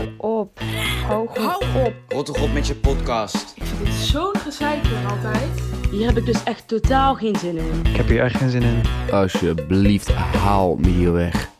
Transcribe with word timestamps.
Hou 0.00 0.12
op. 0.16 0.60
Hou 1.06 1.28
gewoon 1.32 1.86
op. 1.86 1.94
Rot 2.08 2.26
toch 2.26 2.42
op 2.42 2.52
met 2.52 2.66
je 2.66 2.74
podcast. 2.74 3.56
Ik 3.56 3.62
vind 3.62 3.84
dit 3.84 3.94
zo'n 3.94 4.36
gezeik 4.36 4.84
altijd. 5.08 5.60
Hier 5.90 6.06
heb 6.06 6.16
ik 6.16 6.26
dus 6.26 6.42
echt 6.42 6.68
totaal 6.68 7.14
geen 7.14 7.36
zin 7.36 7.56
in. 7.56 7.84
Ik 7.84 7.96
heb 7.96 8.06
hier 8.06 8.22
echt 8.22 8.36
geen 8.36 8.50
zin 8.50 8.62
in. 8.62 8.82
Alsjeblieft, 9.10 10.14
haal 10.14 10.76
me 10.76 10.88
hier 10.88 11.12
weg. 11.12 11.50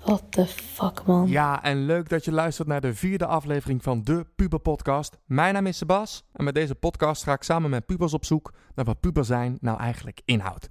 What 0.00 0.22
the 0.30 0.46
fuck, 0.46 1.02
man. 1.06 1.28
Ja, 1.28 1.62
en 1.62 1.86
leuk 1.86 2.08
dat 2.08 2.24
je 2.24 2.32
luistert 2.32 2.68
naar 2.68 2.80
de 2.80 2.94
vierde 2.94 3.26
aflevering 3.26 3.82
van 3.82 4.02
de 4.04 4.26
Puber 4.36 4.60
Podcast. 4.60 5.16
Mijn 5.26 5.54
naam 5.54 5.66
is 5.66 5.76
Sebas 5.76 6.24
en 6.32 6.44
met 6.44 6.54
deze 6.54 6.74
podcast 6.74 7.22
ga 7.22 7.32
ik 7.32 7.42
samen 7.42 7.70
met 7.70 7.86
pubers 7.86 8.14
op 8.14 8.24
zoek 8.24 8.52
naar 8.74 8.84
wat 8.84 9.00
puber 9.00 9.24
zijn 9.24 9.56
nou 9.60 9.78
eigenlijk 9.78 10.20
inhoudt. 10.24 10.68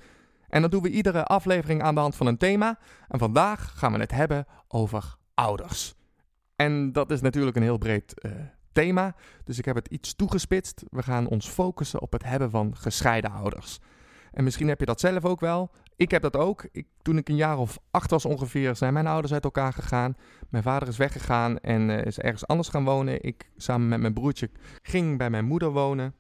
En 0.49 0.61
dat 0.61 0.71
doen 0.71 0.81
we 0.81 0.89
iedere 0.89 1.23
aflevering 1.23 1.83
aan 1.83 1.95
de 1.95 2.01
hand 2.01 2.15
van 2.15 2.27
een 2.27 2.38
thema. 2.38 2.79
En 3.07 3.20
vandaag 3.20 3.73
gaan 3.75 3.93
we 3.93 3.99
het 3.99 4.11
hebben 4.11 4.45
over 4.67 5.21
ouders. 5.34 5.95
En 6.55 6.92
dat 6.92 7.11
is 7.11 7.21
natuurlijk 7.21 7.55
een 7.55 7.64
heel 7.64 7.78
breed 7.78 8.19
eh, 8.19 8.32
thema, 8.71 9.15
dus 9.43 9.57
ik 9.57 9.65
heb 9.65 9.75
het 9.75 9.87
iets 9.87 10.15
toegespitst. 10.15 10.83
We 10.89 11.04
gaan 11.04 11.28
ons 11.28 11.50
focussen 11.50 12.01
op 12.01 12.11
het 12.11 12.23
hebben 12.23 12.50
van 12.50 12.75
gescheiden 12.78 13.32
ouders. 13.32 13.79
En 14.32 14.43
misschien 14.43 14.68
heb 14.68 14.79
je 14.79 14.86
dat 14.86 15.00
zelf 15.00 15.25
ook 15.25 15.39
wel. 15.39 15.71
Ik 15.96 16.11
heb 16.11 16.21
dat 16.21 16.36
ook. 16.36 16.65
Ik, 16.71 16.87
toen 17.01 17.18
ik 17.18 17.29
een 17.29 17.36
jaar 17.36 17.57
of 17.57 17.79
acht 17.92 18.09
was 18.09 18.25
ongeveer, 18.25 18.75
zijn 18.75 18.93
mijn 18.93 19.07
ouders 19.07 19.33
uit 19.33 19.43
elkaar 19.43 19.73
gegaan. 19.73 20.15
Mijn 20.50 20.64
vader 20.64 20.87
is 20.87 20.97
weggegaan 20.97 21.59
en 21.59 21.89
eh, 21.89 22.06
is 22.06 22.20
ergens 22.20 22.47
anders 22.47 22.70
gaan 22.70 22.84
wonen. 22.84 23.23
Ik 23.23 23.51
samen 23.57 23.87
met 23.87 24.00
mijn 24.00 24.14
broertje 24.14 24.50
ging 24.81 25.18
bij 25.18 25.29
mijn 25.29 25.45
moeder 25.45 25.71
wonen. 25.71 26.15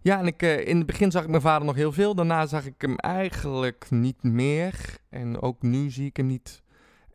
Ja, 0.00 0.18
en 0.18 0.26
ik, 0.26 0.42
eh, 0.42 0.66
in 0.66 0.76
het 0.76 0.86
begin 0.86 1.10
zag 1.10 1.22
ik 1.22 1.28
mijn 1.28 1.42
vader 1.42 1.66
nog 1.66 1.76
heel 1.76 1.92
veel. 1.92 2.14
Daarna 2.14 2.46
zag 2.46 2.66
ik 2.66 2.74
hem 2.78 2.96
eigenlijk 2.96 3.86
niet 3.90 4.22
meer. 4.22 4.98
En 5.08 5.40
ook 5.40 5.62
nu 5.62 5.90
zie 5.90 6.06
ik 6.06 6.16
hem 6.16 6.26
niet. 6.26 6.62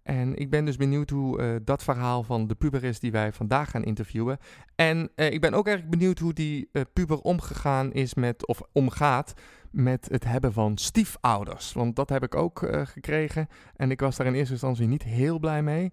En 0.04 0.36
ik 0.36 0.50
ben 0.50 0.66
dus 0.66 0.76
benieuwd 0.76 1.10
hoe 1.10 1.42
eh, 1.42 1.56
dat 1.64 1.84
verhaal 1.84 2.24
van 2.24 2.48
de 2.48 2.56
puber 2.56 2.84
is 2.84 3.00
die 3.00 3.12
wij 3.12 3.34
vandaag 3.34 3.70
gaan 3.70 3.84
interviewen. 3.84 4.38
En 4.76 5.12
eh, 5.16 5.32
ik 5.32 5.42
ben 5.42 5.54
ook 5.54 5.68
erg 5.68 5.86
benieuwd 5.86 6.20
hoe 6.20 6.34
die 6.34 6.70
eh, 6.72 6.82
puber 6.94 7.20
omgegaan 7.20 7.92
is 7.92 8.14
met, 8.14 8.48
of 8.48 8.62
omgaat 8.72 9.34
met 9.72 10.08
het 10.12 10.24
hebben 10.24 10.54
van 10.54 10.78
stiefouders. 10.78 11.74
Want 11.74 11.96
dat 11.96 12.10
heb 12.10 12.24
ik 12.24 12.36
ook 12.36 12.68
gekregen. 12.84 13.48
En 13.76 13.92
ik 13.92 14.00
was 14.00 14.18
daar 14.18 14.28
in 14.28 14.34
eerste 14.34 14.54
instantie 14.54 14.88
niet 14.88 15.04
heel 15.04 15.40
blij 15.40 15.64
mee. 15.64 15.92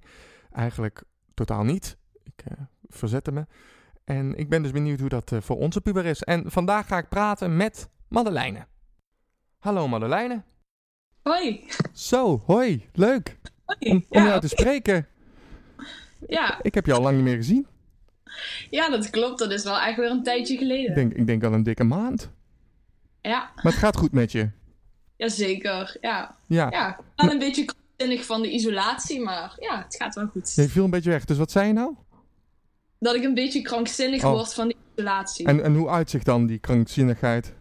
Eigenlijk 0.53 1.03
totaal 1.35 1.65
niet. 1.65 1.97
Ik 2.23 2.45
verzette 2.89 3.33
me. 3.33 3.47
En 4.05 4.35
ik 4.35 4.49
ben 4.49 4.63
dus 4.63 4.73
benieuwd 4.73 5.01
hoe 5.01 5.09
dat 5.09 5.33
voor 5.41 5.57
onze 5.57 5.81
puber 5.81 6.05
is. 6.05 6.23
En 6.23 6.51
vandaag 6.51 6.87
ga 6.87 6.99
ik 6.99 7.09
praten 7.09 7.57
met 7.57 7.89
Madeleine. 8.09 8.67
Hallo 9.59 9.89
Madeleine. 9.89 10.43
Hoi. 11.23 11.67
Zo, 11.93 12.43
hoi. 12.47 12.89
Leuk 12.93 13.39
Om, 13.79 14.05
om 14.09 14.21
ja, 14.23 14.27
jou 14.27 14.41
te 14.41 14.49
spreken. 14.49 15.07
ja, 16.29 16.59
Ik 16.63 16.75
heb 16.75 16.87
je 16.87 16.93
al 16.93 17.03
lang 17.03 17.15
niet 17.17 17.25
meer 17.25 17.37
gezien. 17.37 17.67
ja, 18.71 18.91
dat 18.91 19.11
klopt. 19.11 19.39
Dat 19.39 19.53
is 19.53 19.63
wel 19.65 19.79
echt 19.81 19.97
weer 19.97 20.11
een 20.11 20.23
tijdje 20.23 20.57
geleden. 20.57 20.89
Ik 20.89 20.95
denk, 20.95 21.13
ik 21.13 21.27
denk 21.27 21.45
al 21.45 21.53
een 21.53 21.63
dikke 21.63 21.85
maand. 21.85 22.31
Ja, 23.23 23.51
Maar 23.55 23.73
het 23.73 23.81
gaat 23.83 23.97
goed 23.97 24.13
met 24.13 24.33
je. 24.33 24.51
jazeker. 25.17 25.97
Ja, 26.01 26.37
Ja, 26.47 26.69
ja. 26.71 26.99
Ik 26.99 27.05
ben 27.17 27.31
een 27.31 27.39
beetje 27.39 27.65
krankzinnig 27.65 28.27
van 28.27 28.43
de 28.43 28.51
isolatie, 28.51 29.21
maar 29.21 29.55
ja, 29.59 29.83
het 29.85 29.97
gaat 29.97 30.15
wel 30.15 30.27
goed. 30.27 30.53
je 30.55 30.69
viel 30.69 30.85
een 30.85 30.91
beetje 30.91 31.11
weg. 31.11 31.25
Dus 31.25 31.39
wat 31.39 31.51
zei 31.51 31.67
je 31.67 31.73
nou? 31.73 31.95
Dat 32.99 33.15
ik 33.15 33.25
een 33.25 33.35
beetje 33.35 33.63
krankzinnig 33.63 34.25
Oh. 34.25 34.31
word 34.31 34.55
van 34.55 34.69
de 34.69 34.77
isolatie. 34.97 35.47
En, 35.47 35.63
en 35.65 35.75
hoe 35.75 35.89
uitzicht 35.89 36.25
dan 36.25 36.47
die 36.47 36.59
krankzinnigheid? 36.59 37.55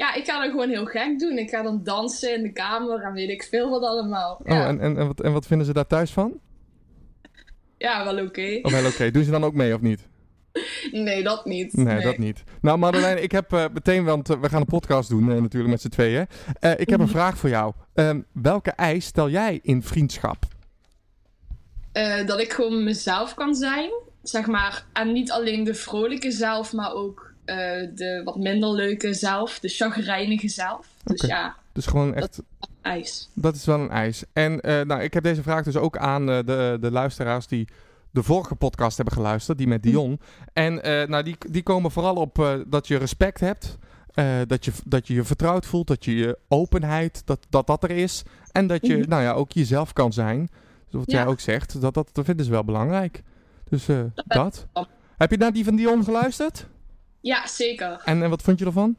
Ja, 0.00 0.14
ik 0.14 0.24
ga 0.24 0.40
dan 0.40 0.50
gewoon 0.50 0.68
heel 0.68 0.84
gek 0.84 1.18
doen. 1.18 1.38
Ik 1.38 1.50
ga 1.50 1.62
dan 1.62 1.80
dansen 1.82 2.34
in 2.34 2.42
de 2.42 2.52
kamer 2.52 3.02
en 3.02 3.12
weet 3.12 3.28
ik 3.28 3.42
veel 3.42 3.70
wat 3.70 3.82
allemaal. 3.82 4.40
Oh, 4.42 4.46
Ja, 4.46 4.66
en, 4.66 4.80
en, 4.80 4.96
en, 4.96 5.06
wat, 5.06 5.20
en 5.20 5.32
wat 5.32 5.46
vinden 5.46 5.66
ze 5.66 5.72
daar 5.72 5.86
thuis 5.86 6.10
van? 6.10 6.40
ja 7.78 8.04
wel 8.04 8.24
oké. 8.24 8.58
Oh, 8.62 8.72
wel 8.72 8.86
oké. 8.86 9.10
Doen 9.10 9.24
ze 9.24 9.30
dan 9.30 9.44
ook 9.44 9.54
mee 9.54 9.74
of 9.74 9.80
niet? 9.80 10.08
Nee, 10.90 11.22
dat 11.22 11.44
niet. 11.44 11.72
Nee, 11.76 12.00
dat 12.00 12.18
niet. 12.18 12.42
Nou, 12.60 12.78
Madeleine, 12.78 13.20
ik 13.20 13.32
heb 13.32 13.52
eh, 13.52 13.64
meteen, 13.72 14.04
want 14.04 14.30
eh, 14.30 14.40
we 14.40 14.48
gaan 14.48 14.60
een 14.60 14.66
podcast 14.66 15.08
doen 15.08 15.32
eh, 15.32 15.40
natuurlijk 15.40 15.70
met 15.70 15.80
z'n 15.80 15.88
tweeën. 15.88 16.26
Ik 16.76 16.90
heb 16.90 17.00
een 17.00 17.08
vraag 17.08 17.38
voor 17.38 17.48
jou. 17.48 17.72
Ehm, 17.94 18.20
welke 18.32 18.70
eis 18.70 19.04
stel 19.04 19.30
jij 19.30 19.60
in 19.62 19.82
vriendschap? 19.82 20.44
Dat 22.26 22.40
ik 22.40 22.52
gewoon 22.52 22.84
mezelf 22.84 23.34
kan 23.34 23.54
zijn. 23.54 23.90
Zeg 24.22 24.46
maar, 24.46 24.84
en 24.92 25.12
niet 25.12 25.30
alleen 25.30 25.64
de 25.64 25.74
vrolijke 25.74 26.30
zelf, 26.30 26.72
maar 26.72 26.92
ook 26.92 27.29
de 27.94 28.20
wat 28.24 28.36
minder 28.36 28.70
leuke 28.72 29.14
zelf. 29.14 29.58
De 29.58 29.68
chagrijnige 29.68 30.48
zelf. 30.48 30.86
Dus 31.04 31.20
ja, 31.20 31.56
Dus 31.72 31.86
gewoon 31.86 32.14
echt, 32.14 32.42
ijs. 32.82 33.28
dat 33.34 33.54
is 33.54 33.64
wel 33.64 33.80
een 33.80 33.90
eis. 33.90 34.24
En 34.32 34.60
eh, 34.60 34.80
nou, 34.84 35.02
ik 35.02 35.14
heb 35.14 35.22
deze 35.22 35.42
vraag 35.42 35.64
dus 35.64 35.76
ook 35.76 35.96
aan 35.96 36.30
eh, 36.30 36.38
de, 36.46 36.78
de 36.80 36.90
luisteraars 36.90 37.46
die 37.46 37.68
de 38.10 38.22
vorige 38.22 38.54
podcast 38.54 38.96
hebben 38.96 39.14
geluisterd, 39.14 39.58
die 39.58 39.66
met 39.66 39.82
Dion. 39.82 40.20
En 40.52 40.82
eh, 40.82 41.08
nou, 41.08 41.22
die, 41.22 41.36
die 41.50 41.62
komen 41.62 41.90
vooral 41.90 42.14
op 42.14 42.38
eh, 42.38 42.52
dat 42.66 42.88
je 42.88 42.96
respect 42.96 43.40
hebt. 43.40 43.78
eh, 44.14 44.26
dat, 44.46 44.64
je, 44.64 44.72
dat 44.84 45.06
je 45.06 45.14
je 45.14 45.24
vertrouwd 45.24 45.66
voelt, 45.66 45.86
dat 45.86 46.04
je 46.04 46.14
je 46.16 46.38
openheid, 46.48 47.22
dat 47.24 47.46
dat, 47.50 47.66
dat 47.66 47.82
er 47.82 47.90
is. 47.90 48.22
En 48.52 48.66
dat 48.66 48.86
je 48.86 48.96
Mhm. 48.96 49.08
nou 49.08 49.22
ja, 49.22 49.32
ook 49.32 49.52
jezelf 49.52 49.92
kan 49.92 50.12
zijn. 50.12 50.48
Dus 50.90 51.00
wat 51.00 51.10
Ja. 51.10 51.18
jij 51.18 51.26
ook 51.26 51.40
zegt, 51.40 51.80
dat, 51.80 51.94
dat, 51.94 52.08
dat 52.12 52.24
vinden 52.24 52.44
ze 52.44 52.50
wel 52.50 52.64
belangrijk. 52.64 53.22
Dus 53.68 53.88
eh, 53.88 54.00
dat. 54.26 54.66
Heb 55.16 55.30
je 55.30 55.36
naar 55.36 55.52
die 55.52 55.64
van 55.64 55.76
Dion 55.76 56.04
geluisterd? 56.04 56.66
Ja, 57.20 57.46
zeker. 57.46 58.02
En, 58.04 58.22
en 58.22 58.30
wat 58.30 58.42
vond 58.42 58.58
je 58.58 58.64
ervan? 58.64 58.96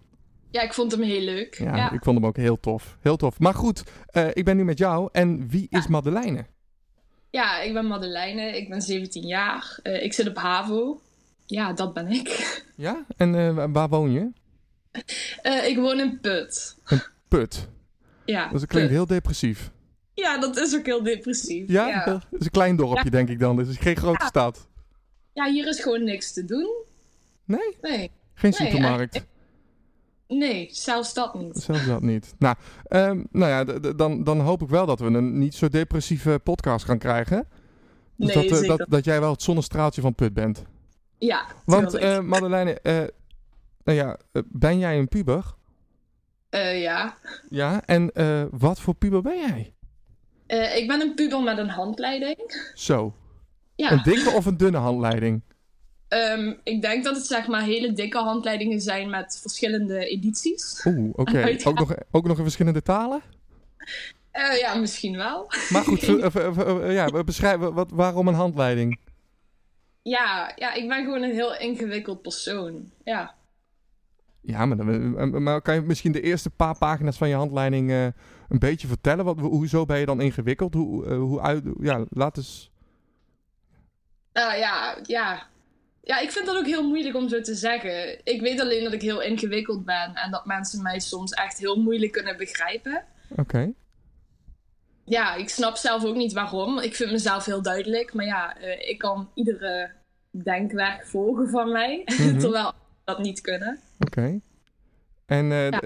Ja, 0.49 0.61
ik 0.61 0.73
vond 0.73 0.91
hem 0.91 1.01
heel 1.01 1.21
leuk. 1.21 1.57
Ja, 1.57 1.75
Ja, 1.75 1.91
ik 1.91 2.03
vond 2.03 2.17
hem 2.17 2.25
ook 2.25 2.35
heel 2.37 2.59
tof. 2.59 2.97
Heel 3.01 3.17
tof. 3.17 3.39
Maar 3.39 3.53
goed, 3.53 3.83
eh, 4.05 4.27
ik 4.33 4.45
ben 4.45 4.57
nu 4.57 4.63
met 4.63 4.77
jou. 4.77 5.09
En 5.11 5.47
wie 5.49 5.67
is 5.69 5.87
Madeleine? 5.87 6.45
Ja, 7.29 7.59
ik 7.61 7.73
ben 7.73 7.87
Madeleine. 7.87 8.57
Ik 8.57 8.69
ben 8.69 8.81
17 8.81 9.27
jaar. 9.27 9.79
Eh, 9.83 10.03
ik 10.03 10.13
zit 10.13 10.27
op 10.27 10.37
HAVO. 10.37 11.01
Ja, 11.45 11.73
dat 11.73 11.93
ben 11.93 12.07
ik. 12.07 12.29
Ja? 12.75 13.05
En 13.17 13.35
eh, 13.35 13.53
wa- 13.55 13.69
waar 13.71 13.89
woon 13.89 14.11
je? 14.11 14.29
Ik 15.67 15.77
woon 15.77 15.99
in 15.99 16.19
Put. 16.19 16.77
Put. 17.27 17.67
Ja, 18.25 18.49
Dus 18.49 18.59
dat 18.59 18.69
klinkt 18.69 18.87
Put. 18.89 18.97
heel 18.97 19.07
depressief. 19.07 19.71
Ja, 20.13 20.37
dat 20.39 20.57
is 20.57 20.75
ook 20.75 20.85
heel 20.85 21.03
depressief. 21.03 21.67
Ja? 21.67 21.87
ja. 21.87 22.05
Dat 22.05 22.21
is 22.31 22.45
een 22.45 22.51
klein 22.51 22.75
dorpje, 22.75 23.09
denk 23.09 23.29
ik 23.29 23.39
dan. 23.39 23.55
Dus 23.55 23.77
geen 23.77 23.95
grote 23.95 24.25
stad. 24.25 24.67
Ja, 25.33 25.45
hier 25.51 25.67
is 25.67 25.79
gewoon 25.81 26.03
niks 26.03 26.33
te 26.33 26.45
doen. 26.45 26.69
Nee? 27.45 27.77
Nee. 27.81 28.11
Geen 28.33 28.53
Nee, 28.59 28.69
supermarkt. 28.69 29.25
Nee, 30.27 30.67
zelfs 30.71 31.13
dat 31.13 31.33
niet. 31.33 31.57
Zelfs 31.57 31.85
dat 31.85 32.01
niet. 32.01 32.33
Nou, 32.39 32.55
ehm, 32.83 33.23
nou 33.31 33.51
ja, 33.51 33.91
dan, 33.93 34.23
dan 34.23 34.39
hoop 34.39 34.61
ik 34.61 34.69
wel 34.69 34.85
dat 34.85 34.99
we 34.99 35.05
een 35.05 35.37
niet 35.39 35.55
zo 35.55 35.67
depressieve 35.67 36.39
podcast 36.43 36.85
gaan 36.85 36.97
krijgen. 36.97 37.47
Dus 38.15 38.33
Nee, 38.33 38.35
dat, 38.35 38.51
eh, 38.51 38.57
zeker. 38.57 38.77
dat, 38.77 38.89
dat 38.89 39.05
jij 39.05 39.19
wel 39.19 39.31
het 39.31 39.41
zonnestraaltje 39.41 40.01
van 40.01 40.15
Put 40.15 40.33
bent. 40.33 40.63
Ja, 41.17 41.45
Want, 41.65 41.93
eh 41.93 42.19
Madeleine, 42.19 42.79
eh, 42.79 42.93
nou 43.83 43.97
ja, 43.97 44.17
eh, 44.31 44.41
ben 44.47 44.79
jij 44.79 44.97
een 44.99 45.07
puber? 45.07 45.55
Eh, 46.49 46.81
ja. 46.81 47.17
Ja. 47.49 47.81
En 47.85 48.11
eh, 48.11 48.43
wat 48.51 48.79
voor 48.79 48.95
puber 48.95 49.21
ben 49.21 49.37
jij? 49.37 49.73
Eh, 50.47 50.77
ik 50.77 50.87
ben 50.87 51.01
een 51.01 51.13
puber 51.15 51.43
met 51.43 51.57
een 51.57 51.69
handleiding. 51.69 52.69
Zo. 52.73 53.13
Ja. 53.75 53.91
Een 53.91 54.03
dikke 54.03 54.29
of 54.29 54.45
een 54.45 54.57
dunne 54.57 54.77
handleiding? 54.77 55.41
Ehm, 56.11 56.53
ik 56.63 56.81
denk 56.81 57.03
dat 57.03 57.15
het 57.15 57.25
zeg 57.25 57.47
maar 57.47 57.63
hele 57.63 57.93
dikke 57.93 58.17
handleidingen 58.17 58.81
zijn 58.81 59.09
met 59.09 59.39
verschillende 59.41 60.05
edities. 60.05 60.85
Oeh, 60.85 61.09
oké. 61.13 61.57
Ook, 61.63 61.79
nog, 61.79 61.93
ook 62.11 62.27
nog 62.27 62.37
in 62.37 62.43
verschillende 62.43 62.81
talen? 62.81 63.21
Eh, 64.31 64.59
ja, 64.59 64.75
misschien 64.75 65.17
wel. 65.17 65.51
Maar 65.69 65.83
goed, 65.83 66.03
eh, 66.07 66.35
eh, 66.35 66.93
ja, 66.93 67.05
we 67.05 67.23
beschrijven 67.23 67.73
wat, 67.73 67.91
waarom 67.91 68.27
een 68.27 68.33
handleiding? 68.33 68.99
Ja, 70.01 70.51
ja, 70.55 70.73
ik 70.73 70.87
ben 70.87 71.03
gewoon 71.03 71.21
een 71.21 71.33
heel 71.33 71.57
ingewikkeld 71.57 72.21
persoon. 72.21 72.91
Ja. 73.03 73.35
Ja, 74.41 74.65
maar, 74.65 74.77
dan, 74.77 75.17
eh, 75.17 75.25
maar 75.27 75.61
kan 75.61 75.75
je 75.75 75.81
misschien 75.81 76.11
de 76.11 76.21
eerste 76.21 76.49
paar 76.49 76.77
pagina's 76.77 77.17
van 77.17 77.29
je 77.29 77.35
handleiding 77.35 77.89
eh, 77.89 78.03
een 78.49 78.59
beetje 78.59 78.87
vertellen? 78.87 79.25
Wat, 79.25 79.39
hoezo 79.39 79.85
ben 79.85 79.99
je 79.99 80.05
dan 80.05 80.21
ingewikkeld? 80.21 80.73
Hoe, 80.73 81.05
eh, 81.05 81.17
hoe 81.17 81.41
uit, 81.41 81.63
ja, 81.79 82.05
laat 82.09 82.37
eens... 82.37 82.71
Ja, 84.33 84.95
ja. 85.03 85.49
Ja, 86.03 86.19
ik 86.19 86.31
vind 86.31 86.45
dat 86.45 86.57
ook 86.57 86.65
heel 86.65 86.87
moeilijk 86.87 87.15
om 87.15 87.29
zo 87.29 87.41
te 87.41 87.55
zeggen. 87.55 88.19
Ik 88.23 88.41
weet 88.41 88.59
alleen 88.59 88.83
dat 88.83 88.93
ik 88.93 89.01
heel 89.01 89.21
ingewikkeld 89.21 89.85
ben 89.85 90.15
en 90.15 90.31
dat 90.31 90.45
mensen 90.45 90.81
mij 90.81 90.99
soms 90.99 91.31
echt 91.31 91.57
heel 91.57 91.75
moeilijk 91.81 92.11
kunnen 92.11 92.37
begrijpen. 92.37 93.03
Oké. 93.29 93.71
Ja, 95.05 95.35
ik 95.35 95.49
snap 95.49 95.75
zelf 95.75 96.05
ook 96.05 96.15
niet 96.15 96.33
waarom. 96.33 96.79
Ik 96.79 96.95
vind 96.95 97.11
mezelf 97.11 97.45
heel 97.45 97.61
duidelijk, 97.61 98.13
maar 98.13 98.25
ja, 98.25 98.57
eh, 98.57 98.89
ik 98.89 98.97
kan 98.97 99.29
iedere 99.33 99.91
denkwerk 100.43 101.05
volgen 101.07 101.49
van 101.49 101.71
mij, 101.71 102.01
Mhm. 102.19 102.39
terwijl 102.39 102.71
dat 103.03 103.19
niet 103.19 103.41
kunnen. 103.41 103.79
Oké. 103.99 104.39
En 105.25 105.51
eh, 105.51 105.69
Ja. 105.69 105.81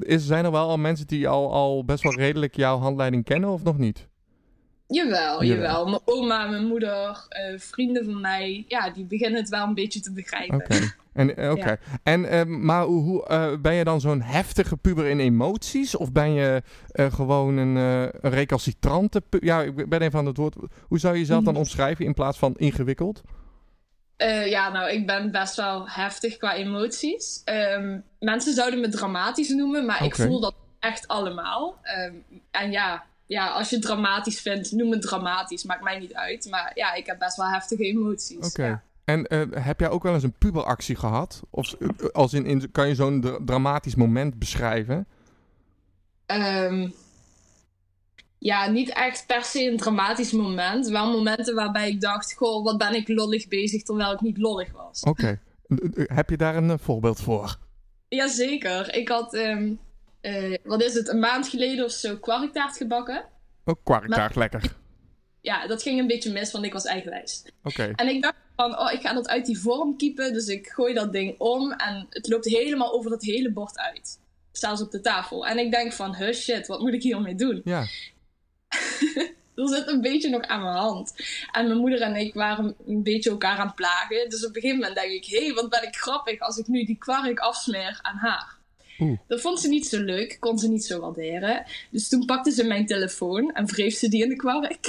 is, 0.00 0.26
zijn 0.26 0.44
er 0.44 0.50
wel 0.50 0.68
al 0.68 0.76
mensen 0.78 1.06
die 1.06 1.28
al, 1.28 1.52
al 1.52 1.84
best 1.84 2.02
wel 2.02 2.14
redelijk 2.14 2.56
jouw 2.56 2.78
handleiding 2.78 3.24
kennen 3.24 3.50
of 3.50 3.62
nog 3.62 3.78
niet? 3.78 4.08
Jawel, 4.90 5.44
Jawel. 5.44 5.44
jawel. 5.44 5.84
Mijn 5.86 6.00
oma, 6.04 6.46
mijn 6.46 6.66
moeder, 6.66 7.26
eh, 7.28 7.58
vrienden 7.58 8.04
van 8.04 8.20
mij, 8.20 8.64
ja, 8.68 8.90
die 8.90 9.04
beginnen 9.04 9.40
het 9.40 9.48
wel 9.48 9.66
een 9.66 9.74
beetje 9.74 10.00
te 10.00 10.12
begrijpen. 10.12 10.56
Oké. 10.56 10.98
En, 11.12 11.36
eh, 11.36 11.50
oké. 11.50 11.78
En, 12.02 12.24
eh, 12.24 12.44
maar 12.44 12.84
hoe, 12.84 13.58
ben 13.62 13.74
je 13.74 13.84
dan 13.84 14.00
zo'n 14.00 14.22
heftige 14.22 14.76
puber 14.76 15.06
in 15.06 15.20
emoties? 15.20 15.96
Of 15.96 16.12
ben 16.12 16.32
je 16.32 16.62
gewoon 16.94 17.56
een, 17.56 17.76
een 17.76 18.30
recalcitrante 18.30 19.22
Ja, 19.40 19.62
ik 19.62 19.88
ben 19.88 20.02
even 20.02 20.18
aan 20.18 20.26
het 20.26 20.36
woord. 20.36 20.54
Hoe 20.88 20.98
zou 20.98 21.14
je 21.14 21.20
jezelf 21.20 21.44
dan 21.44 21.56
omschrijven 21.56 22.04
in 22.04 22.14
plaats 22.14 22.38
van 22.38 22.54
ingewikkeld? 22.56 23.20
Ja, 24.46 24.72
nou, 24.72 24.90
ik 24.90 25.06
ben 25.06 25.30
best 25.30 25.56
wel 25.56 25.88
heftig 25.88 26.36
qua 26.36 26.54
emoties. 26.54 27.42
Ehm, 27.44 27.98
mensen 28.18 28.54
zouden 28.54 28.80
me 28.80 28.88
dramatisch 28.88 29.48
noemen, 29.48 29.86
maar 29.86 30.04
ik 30.04 30.14
voel 30.14 30.40
dat 30.40 30.54
echt 30.78 31.08
allemaal. 31.08 31.78
Ehm, 31.82 32.14
en 32.50 32.70
ja, 32.70 33.04
ja, 33.30 33.48
als 33.48 33.68
je 33.70 33.76
het 33.76 33.84
dramatisch 33.84 34.40
vindt, 34.40 34.72
noem 34.72 34.90
het 34.90 35.02
dramatisch. 35.02 35.64
Maakt 35.64 35.82
mij 35.82 35.98
niet 35.98 36.14
uit. 36.14 36.46
Maar 36.50 36.72
ja, 36.74 36.94
ik 36.94 37.06
heb 37.06 37.18
best 37.18 37.36
wel 37.36 37.48
heftige 37.48 37.84
emoties. 37.84 38.46
Oké. 38.46 38.66
Ja. 38.66 38.82
En 39.04 39.26
eh, 39.26 39.64
heb 39.64 39.80
jij 39.80 39.88
ook 39.88 40.02
wel 40.02 40.14
eens 40.14 40.22
een 40.22 40.38
puberactie 40.38 40.96
gehad? 40.96 41.40
Of 41.50 41.72
eh, 41.72 41.88
als 42.12 42.32
in, 42.32 42.46
in, 42.46 42.70
kan 42.70 42.88
je 42.88 42.94
zo'n 42.94 43.20
dra- 43.20 43.38
dramatisch 43.44 43.94
moment 43.94 44.38
beschrijven? 44.38 45.06
Ehm, 46.26 46.88
ja, 48.38 48.66
niet 48.70 48.92
echt 48.92 49.26
per 49.26 49.44
se 49.44 49.70
een 49.70 49.76
dramatisch 49.76 50.32
moment. 50.32 50.88
Wel 50.88 51.10
momenten 51.12 51.54
waarbij 51.54 51.88
ik 51.88 52.00
dacht, 52.00 52.34
goh, 52.34 52.64
wat 52.64 52.78
ben 52.78 52.94
ik 52.94 53.08
lollig 53.08 53.48
bezig 53.48 53.82
terwijl 53.82 54.12
ik 54.12 54.20
niet 54.20 54.38
lollig 54.38 54.72
was. 54.72 55.02
Oké. 55.02 55.40
Eh, 55.94 56.04
Heb 56.16 56.30
je 56.30 56.36
daar 56.36 56.56
een 56.56 56.78
voorbeeld 56.78 57.20
voor? 57.20 57.56
Jazeker. 58.08 58.94
Ik 58.94 59.08
had, 59.08 59.34
ehm, 59.34 59.72
eh, 60.20 60.54
wat 60.62 60.82
is 60.82 60.94
het, 60.94 61.08
een 61.08 61.18
maand 61.18 61.48
geleden 61.48 61.84
of 61.84 61.90
zo 61.90 62.16
kwarktaart 62.16 62.76
gebakken. 62.76 63.24
Ook 63.64 63.80
kwarktaart, 63.84 64.36
lekker. 64.36 64.76
Ja, 65.40 65.66
dat 65.66 65.82
ging 65.82 65.98
een 66.00 66.06
beetje 66.06 66.32
mis, 66.32 66.52
want 66.52 66.64
ik 66.64 66.72
was 66.72 66.84
eigenwijs. 66.84 67.44
Oké. 67.62 67.92
En 67.96 68.08
ik 68.08 68.22
dacht 68.22 68.36
van, 68.56 68.78
oh, 68.78 68.92
ik 68.92 69.00
ga 69.00 69.14
dat 69.14 69.28
uit 69.28 69.46
die 69.46 69.58
vorm 69.58 69.96
kiepen. 69.96 70.32
Dus 70.32 70.46
ik 70.46 70.66
gooi 70.66 70.94
dat 70.94 71.12
ding 71.12 71.34
om 71.38 71.72
en 71.72 72.06
het 72.10 72.28
loopt 72.28 72.44
helemaal 72.44 72.92
over 72.92 73.10
dat 73.10 73.22
hele 73.22 73.52
bord 73.52 73.78
uit. 73.78 74.18
Zelfs 74.52 74.80
op 74.80 74.90
de 74.90 75.00
tafel. 75.00 75.46
En 75.46 75.58
ik 75.58 75.70
denk 75.70 75.92
van, 75.92 76.14
huh, 76.14 76.32
shit, 76.32 76.66
wat 76.66 76.80
moet 76.80 76.92
ik 76.92 77.02
hiermee 77.02 77.34
doen? 77.34 77.60
Ja. 77.64 77.86
Er 79.54 79.68
zit 79.68 79.88
een 79.88 80.00
beetje 80.00 80.30
nog 80.30 80.42
aan 80.42 80.62
mijn 80.62 80.76
hand. 80.76 81.14
En 81.52 81.66
mijn 81.66 81.78
moeder 81.78 82.00
en 82.00 82.16
ik 82.16 82.34
waren 82.34 82.74
een 82.86 83.02
beetje 83.02 83.30
elkaar 83.30 83.58
aan 83.58 83.66
het 83.66 83.74
plagen. 83.74 84.28
Dus 84.28 84.46
op 84.46 84.54
een 84.54 84.60
gegeven 84.60 84.76
moment 84.76 84.94
denk 84.94 85.12
ik, 85.12 85.24
hé, 85.24 85.44
hey, 85.44 85.54
wat 85.54 85.70
ben 85.70 85.82
ik 85.82 85.96
grappig 85.96 86.40
als 86.40 86.56
ik 86.56 86.66
nu 86.66 86.84
die 86.84 86.98
kwark 86.98 87.38
afsmeer 87.38 87.98
aan 88.02 88.16
haar. 88.16 88.59
Oeh. 89.00 89.18
Dat 89.26 89.40
vond 89.40 89.60
ze 89.60 89.68
niet 89.68 89.86
zo 89.86 90.00
leuk, 90.02 90.36
kon 90.40 90.58
ze 90.58 90.68
niet 90.68 90.84
zo 90.84 91.00
waarderen. 91.00 91.64
Dus 91.90 92.08
toen 92.08 92.24
pakte 92.24 92.50
ze 92.50 92.64
mijn 92.64 92.86
telefoon 92.86 93.52
en 93.54 93.66
wreef 93.66 93.94
ze 93.94 94.08
die 94.08 94.22
in 94.22 94.28
de 94.28 94.36
kwark. 94.36 94.86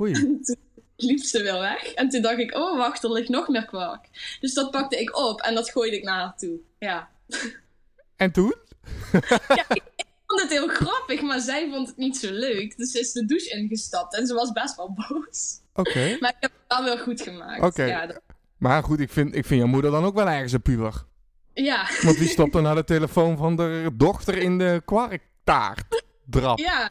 Oei. 0.00 0.12
liep 0.96 1.18
ze 1.22 1.42
weer 1.42 1.58
weg. 1.58 1.92
En 1.94 2.08
toen 2.08 2.22
dacht 2.22 2.38
ik, 2.38 2.54
oh 2.56 2.76
wacht, 2.78 3.04
er 3.04 3.12
ligt 3.12 3.28
nog 3.28 3.48
meer 3.48 3.64
kwark. 3.66 4.36
Dus 4.40 4.54
dat 4.54 4.70
pakte 4.70 5.00
ik 5.00 5.16
op 5.18 5.40
en 5.40 5.54
dat 5.54 5.70
gooide 5.70 5.96
ik 5.96 6.02
naar 6.04 6.20
haar 6.20 6.36
toe. 6.36 6.58
Ja. 6.78 7.08
En 8.16 8.32
toen? 8.32 8.54
Ik 9.68 9.82
vond 10.26 10.40
het 10.42 10.50
heel 10.50 10.68
grappig, 10.68 11.22
maar 11.22 11.40
zij 11.40 11.68
vond 11.70 11.86
het 11.88 11.96
niet 11.96 12.16
zo 12.16 12.32
leuk. 12.32 12.76
Dus 12.76 12.90
ze 12.90 12.98
is 13.00 13.12
de 13.12 13.24
douche 13.26 13.50
ingestapt 13.50 14.16
en 14.16 14.26
ze 14.26 14.34
was 14.34 14.52
best 14.52 14.76
wel 14.76 14.94
boos. 15.08 15.60
Oké. 15.74 16.16
Maar 16.20 16.30
ik 16.30 16.36
heb 16.40 16.52
het 16.66 16.78
wel 16.78 16.84
weer 16.84 16.98
goed 16.98 17.20
gemaakt. 17.20 17.62
Oké. 17.62 17.84
Ja, 17.84 18.06
dat- 18.06 18.20
Maar 18.58 18.82
goed, 18.82 19.00
ik 19.00 19.10
vind, 19.10 19.34
ik 19.34 19.44
vind 19.44 19.60
jouw 19.60 19.68
moeder 19.70 19.90
dan 19.90 20.04
ook 20.04 20.14
wel 20.14 20.28
ergens 20.28 20.52
een 20.52 20.62
puber. 20.62 21.04
Ja. 21.54 21.86
Want 22.02 22.16
wie 22.16 22.28
stopt 22.28 22.54
er 22.54 22.62
naar 22.62 22.74
de 22.74 22.84
telefoon 22.84 23.36
van 23.36 23.56
de 23.56 23.90
dochter 23.94 24.36
in 24.38 24.58
de 24.58 24.82
kwarktaart? 24.84 26.02
Drap. 26.26 26.58
ja. 26.58 26.90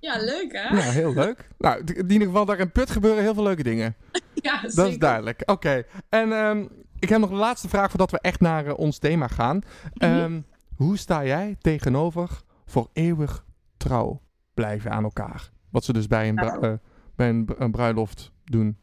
Ja, 0.00 0.16
leuk 0.18 0.52
hè? 0.52 0.76
Ja, 0.76 0.82
heel 0.90 1.14
leuk. 1.14 1.48
Nou, 1.58 1.82
in 1.84 2.10
ieder 2.10 2.26
geval, 2.26 2.44
daar 2.44 2.58
in 2.58 2.72
Put 2.72 2.90
gebeuren 2.90 3.22
heel 3.22 3.34
veel 3.34 3.42
leuke 3.42 3.62
dingen. 3.62 3.94
Ja, 4.34 4.60
Dat 4.60 4.70
is 4.70 4.74
zeker. 4.74 4.98
duidelijk. 4.98 5.42
Oké. 5.50 5.82
En 6.08 6.32
ehm, 6.32 6.66
ik 6.98 7.08
heb 7.08 7.18
nog 7.20 7.28
de 7.30 7.34
laatste 7.36 7.68
vraag 7.68 7.88
voordat 7.90 8.10
we 8.10 8.18
echt 8.20 8.40
naar 8.40 8.66
eh, 8.66 8.78
ons 8.78 8.98
thema 8.98 9.26
gaan. 9.28 9.60
Ehm, 9.94 10.40
Hoe 10.76 10.96
sta 10.98 11.24
jij 11.24 11.56
tegenover 11.60 12.30
voor 12.66 12.88
eeuwig 12.92 13.44
trouw 13.76 14.20
blijven 14.54 14.90
aan 14.90 15.04
elkaar? 15.04 15.50
Wat 15.70 15.84
ze 15.84 15.92
dus 15.92 16.06
bij 16.06 16.28
een, 16.28 16.34
bru- 16.34 16.58
eh, 16.60 16.72
bij 17.16 17.28
een, 17.28 17.44
br- 17.44 17.52
een 17.60 17.70
bruiloft 17.70 18.32
doen. 18.44 18.76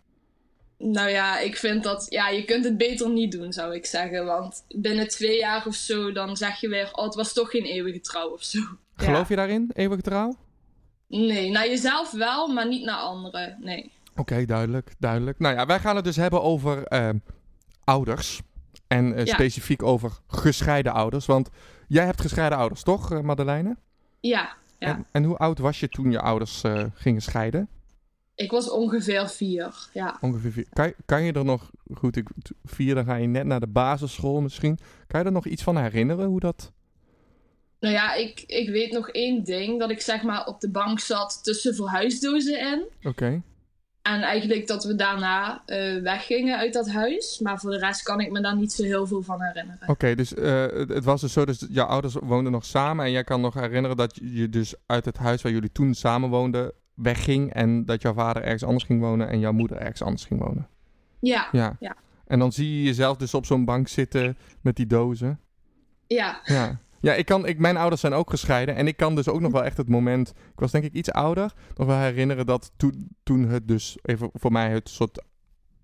Nou 0.82 1.10
ja, 1.10 1.40
ik 1.40 1.58
vind 1.58 1.84
dat, 1.84 2.06
ja, 2.10 2.30
je 2.30 2.46
kunt 2.46 2.64
het 2.64 2.78
beter 2.78 3.10
niet 3.10 3.32
doen, 3.32 3.54
zou 3.54 3.76
ik 3.76 3.86
zeggen. 3.86 4.26
Want 4.26 4.64
binnen 4.68 5.08
twee 5.08 5.38
jaar 5.38 5.66
of 5.68 5.76
zo, 5.76 6.12
dan 6.12 6.38
zeg 6.38 6.60
je 6.60 6.70
weer, 6.70 6.90
oh, 6.92 7.04
het 7.04 7.16
was 7.16 7.34
toch 7.34 7.50
geen 7.50 7.64
eeuwige 7.64 8.00
trouw 8.00 8.30
of 8.30 8.44
zo. 8.44 8.60
Ja. 8.60 9.06
Geloof 9.06 9.30
je 9.30 9.36
daarin, 9.36 9.72
eeuwig 9.74 10.02
trouw? 10.02 10.36
Nee, 11.08 11.50
naar 11.52 11.68
jezelf 11.68 12.12
wel, 12.12 12.48
maar 12.48 12.68
niet 12.68 12.86
naar 12.86 12.98
anderen. 12.98 13.58
Nee. 13.62 13.92
Oké, 14.16 14.46
duidelijk, 14.46 14.94
duidelijk. 15.00 15.40
Nou 15.40 15.56
ja, 15.56 15.66
wij 15.66 15.80
gaan 15.80 15.96
het 15.96 16.06
dus 16.06 16.16
hebben 16.16 16.42
over 16.42 16.84
ehm, 16.84 17.18
ouders. 17.84 18.42
En 18.88 19.14
eh, 19.16 19.26
Ja. 19.26 19.34
specifiek 19.34 19.84
over 19.84 20.12
gescheiden 20.28 20.94
ouders. 20.94 21.26
Want 21.26 21.50
jij 21.88 22.06
hebt 22.06 22.22
gescheiden 22.22 22.58
ouders, 22.58 22.84
toch, 22.84 23.12
eh, 23.12 23.20
Madeleine? 23.20 23.78
Ja, 24.20 24.54
ja. 24.78 24.88
En, 24.88 25.06
en 25.12 25.24
hoe 25.24 25.38
oud 25.38 25.60
was 25.60 25.80
je 25.80 25.90
toen 25.90 26.12
je 26.12 26.20
ouders 26.20 26.64
eh, 26.64 26.84
gingen 26.94 27.22
scheiden? 27.22 27.70
Ik 28.40 28.52
was 28.52 28.70
ongeveer 28.70 29.30
vier, 29.30 29.74
ja. 29.94 30.18
Ongeveer 30.22 30.52
vier. 30.52 30.66
Kan, 30.74 30.86
je- 30.88 30.96
kan 31.06 31.24
je 31.24 31.34
er 31.34 31.46
nog... 31.46 31.70
Goed, 31.94 32.16
ik, 32.16 32.28
vier, 32.64 32.96
dan 32.96 33.06
ga 33.06 33.16
je 33.16 33.28
net 33.28 33.46
naar 33.46 33.60
de 33.60 33.68
basisschool 33.68 34.42
misschien. 34.42 34.80
Kan 35.08 35.20
je 35.20 35.26
er 35.26 35.32
nog 35.32 35.46
iets 35.46 35.64
van 35.64 35.78
herinneren, 35.78 36.26
hoe 36.26 36.40
dat... 36.40 36.72
Nou 37.80 37.94
ja, 37.94 38.14
ik, 38.14 38.44
ik 38.48 38.70
weet 38.70 38.92
nog 38.92 39.10
één 39.10 39.44
ding. 39.44 39.80
Dat 39.80 39.90
ik 39.90 40.02
zeg 40.02 40.24
maar 40.24 40.46
op 40.48 40.60
de 40.62 40.70
bank 40.70 41.00
zat 41.00 41.40
tussen 41.44 41.76
verhuisdozen 41.76 42.60
in. 42.60 42.84
Oké. 43.10 43.42
En 44.02 44.22
eigenlijk 44.22 44.68
dat 44.68 44.84
we 44.84 44.96
daarna 44.96 45.64
eh, 45.66 46.02
weggingen 46.02 46.58
uit 46.58 46.74
dat 46.74 46.90
huis. 46.90 47.40
Maar 47.44 47.60
voor 47.60 47.72
de 47.72 47.78
rest 47.78 48.04
kan 48.04 48.20
ik 48.20 48.32
me 48.32 48.42
daar 48.42 48.56
niet 48.58 48.72
zo 48.74 48.84
heel 48.84 49.08
veel 49.08 49.22
van 49.22 49.42
herinneren. 49.42 49.90
Oké, 49.90 50.16
dus 50.16 50.34
eh, 50.34 50.66
het, 50.72 51.04
was 51.04 51.22
dus 51.22 51.34
zo, 51.34 51.46
dus 51.46 51.66
jouw 51.70 51.86
ouders 51.86 52.14
woonden 52.22 52.52
nog 52.52 52.66
samen 52.66 53.06
en 53.06 53.12
jij 53.12 53.24
kan 53.24 53.42
nog 53.42 53.54
herinneren 53.54 53.98
dat 53.98 54.16
je- 54.16 54.34
je 54.34 54.50
dus 54.50 54.74
uit 54.86 55.06
het 55.06 55.18
huis 55.18 55.42
waar 55.42 55.52
jullie 55.52 55.72
toen 55.72 55.94
samen 55.94 56.30
woonden 56.30 56.72
wegging 57.02 57.54
en 57.54 57.86
dat 57.86 58.02
jouw 58.02 58.14
vader 58.14 58.44
ergens 58.44 58.64
anders 58.64 58.84
ging 58.84 59.02
wonen 59.02 59.30
en 59.30 59.40
jouw 59.40 59.52
moeder 59.52 59.78
ergens 59.78 60.02
anders 60.02 60.26
ging 60.26 60.40
wonen. 60.40 60.68
Ja, 61.20 61.48
Ja. 61.52 61.76
Ja. 61.80 61.96
En 62.26 62.40
dan 62.40 62.52
zie 62.52 62.78
je 62.78 62.84
jezelf 62.84 63.18
dus 63.18 63.34
op 63.34 63.46
zo'n 63.46 63.66
bank 63.66 63.88
zitten 63.88 64.38
met 64.62 64.76
die 64.76 64.86
dozen. 64.86 65.40
ja, 66.08 66.42
Ja. 66.44 66.80
Ja, 67.02 67.14
ik 67.14 67.26
kan, 67.26 67.46
ik, 67.46 67.60
mijn 67.60 67.78
ouders 67.78 68.02
zijn 68.02 68.14
ook 68.14 68.30
gescheiden 68.30 68.76
en 68.76 68.88
ik 68.88 68.98
kan 68.98 69.16
dus 69.16 69.28
ook 69.28 69.40
nog 69.40 69.52
wel 69.52 69.64
echt 69.64 69.78
het 69.78 69.90
moment, 69.90 70.30
ik 70.30 70.60
was 70.60 70.72
denk 70.72 70.84
ik 70.84 70.94
iets 70.94 71.12
ouder, 71.12 71.54
nog 71.76 71.88
wel 71.88 71.98
herinneren 71.98 72.46
dat 72.46 72.72
toen, 72.78 73.08
toen 73.24 73.48
het 73.48 73.68
dus 73.68 73.98
even 74.02 74.30
voor 74.34 74.52
mij 74.52 74.70
het 74.70 74.90
soort 74.90 75.24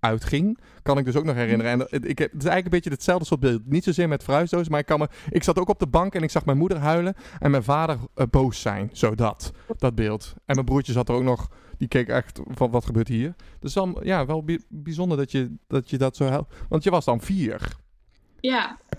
uitging, 0.06 0.58
kan 0.82 0.98
ik 0.98 1.04
dus 1.04 1.16
ook 1.16 1.24
nog 1.24 1.34
herinneren. 1.34 1.72
En 1.72 1.78
dat- 1.78 1.92
ik 1.92 2.18
heb, 2.18 2.32
het 2.32 2.42
is 2.42 2.48
eigenlijk 2.48 2.64
een 2.64 2.70
beetje 2.70 2.90
hetzelfde 2.90 3.24
soort 3.26 3.40
beeld. 3.40 3.62
Niet 3.66 3.84
zozeer 3.84 4.08
met 4.08 4.24
verhuisdoos, 4.24 4.68
maar 4.68 4.80
ik, 4.80 4.86
kan 4.86 4.98
me, 4.98 5.08
ik 5.30 5.42
zat 5.42 5.58
ook 5.58 5.68
op 5.68 5.78
de 5.78 5.86
bank 5.86 6.14
en 6.14 6.22
ik 6.22 6.30
zag 6.30 6.44
mijn 6.44 6.58
moeder 6.58 6.78
huilen 6.78 7.14
en 7.38 7.50
mijn 7.50 7.62
vader 7.62 7.98
eh, 8.14 8.26
boos 8.30 8.60
zijn. 8.60 8.90
Zo 8.92 9.14
dat, 9.14 9.52
dat 9.78 9.94
beeld. 9.94 10.34
En 10.44 10.54
mijn 10.54 10.66
broertje 10.66 10.92
zat 10.92 11.08
er 11.08 11.14
ook 11.14 11.22
nog, 11.22 11.48
die 11.78 11.88
keek 11.88 12.08
echt 12.08 12.40
van 12.48 12.70
wat 12.70 12.84
gebeurt 12.86 13.08
hier. 13.08 13.34
Dus 13.60 13.72
dan, 13.72 13.96
ja, 14.02 14.26
wel 14.26 14.42
bi- 14.44 14.64
bijzonder 14.68 15.16
dat 15.18 15.30
je, 15.32 15.54
dat 15.66 15.90
je 15.90 15.98
dat 15.98 16.16
zo 16.16 16.24
helpt. 16.24 16.54
Want 16.68 16.82
je 16.84 16.90
was 16.90 17.04
dan 17.04 17.20
vier. 17.20 17.76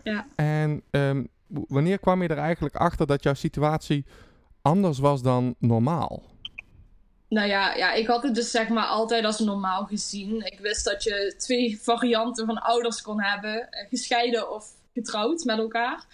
ja. 0.04 0.28
En 0.36 0.82
ehm, 0.90 1.24
wanneer 1.48 2.00
kwam 2.00 2.22
je 2.22 2.28
er 2.28 2.38
eigenlijk 2.38 2.76
achter 2.76 3.08
dat 3.08 3.24
jouw 3.24 3.34
situatie 3.34 4.06
anders 4.62 5.00
was 5.00 5.22
dan 5.22 5.56
normaal? 5.60 6.24
Nou 7.30 7.48
ja, 7.48 7.76
ja, 7.76 7.94
ik 7.94 8.08
had 8.08 8.24
het 8.24 8.36
dus 8.36 8.52
zeg 8.52 8.70
maar 8.70 8.86
altijd 8.86 9.26
als 9.26 9.40
normaal 9.40 9.86
gezien. 9.86 10.46
Ik 10.46 10.60
wist 10.60 10.86
dat 10.86 11.04
je 11.04 11.34
twee 11.38 11.80
varianten 11.82 12.46
van 12.46 12.58
ouders 12.62 13.02
kon 13.02 13.22
hebben. 13.24 13.70
eh, 13.70 13.90
Gescheiden 13.90 14.52
of 14.56 14.66
getrouwd 14.94 15.44
met 15.44 15.58
elkaar. 15.58 16.06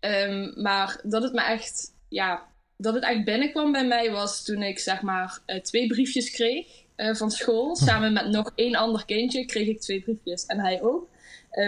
Ehm, 0.00 0.62
maar 0.62 1.00
dat 1.02 1.22
het 1.22 1.32
me 1.32 1.40
echt, 1.42 1.92
ja, 2.08 2.42
dat 2.76 2.94
het 2.94 3.02
echt 3.04 3.24
binnenkwam 3.24 3.72
bij 3.72 3.86
mij 3.86 4.10
was 4.10 4.44
toen 4.44 4.62
ik 4.62 4.78
zeg 4.78 5.02
maar 5.02 5.38
eh, 5.46 5.60
twee 5.60 5.86
briefjes 5.86 6.30
kreeg 6.30 6.66
eh, 6.96 7.14
van 7.14 7.30
school. 7.30 7.76
Samen 7.76 8.12
met 8.12 8.28
nog 8.28 8.52
één 8.54 8.74
ander 8.74 9.04
kindje 9.04 9.44
kreeg 9.44 9.68
ik 9.68 9.80
twee 9.80 10.00
briefjes. 10.02 10.46
En 10.46 10.60
hij 10.60 10.82
ook. 10.82 11.12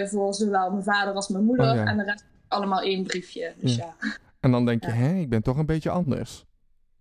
Voor 0.07 0.35
zowel 0.35 0.71
mijn 0.71 0.83
vader 0.85 1.15
als 1.15 1.29
mijn 1.29 1.45
moeder. 1.45 1.71
Oh 1.71 1.77
ja. 1.77 1.85
En 1.85 1.97
de 1.97 2.03
rest 2.05 2.25
allemaal 2.49 2.81
één 2.81 3.03
briefje. 3.05 3.53
Dus 3.57 3.75
Ja. 3.77 3.95
ja. 4.01 4.09
En 4.41 4.51
dan 4.51 4.67
denk 4.67 4.85
je, 4.85 4.91
hè, 4.91 5.15
ik 5.19 5.29
ben 5.29 5.43
toch 5.43 5.57
een 5.57 5.67
beetje 5.67 5.91
anders. 5.91 6.45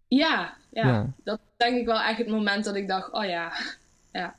Ja, 0.07 0.57
ja, 0.71 0.87
Ja. 0.87 1.13
dat 1.23 1.39
denk 1.57 1.77
ik 1.77 1.85
wel 1.85 2.01
echt 2.01 2.17
het 2.17 2.27
moment 2.27 2.63
dat 2.63 2.75
ik 2.75 2.87
dacht, 2.87 3.11
oh 3.11 3.25
ja, 3.25 3.51
ja, 4.11 4.35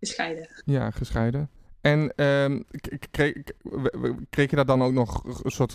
gescheiden. 0.00 0.48
Ja, 0.64 0.90
gescheiden. 0.90 1.50
En 1.80 2.12
ehm, 2.16 2.62
kreeg, 3.10 3.32
kreeg 4.30 4.50
je 4.50 4.56
daar 4.56 4.66
dan 4.66 4.82
ook 4.82 4.92
nog 4.92 5.24
een 5.44 5.50
soort, 5.50 5.74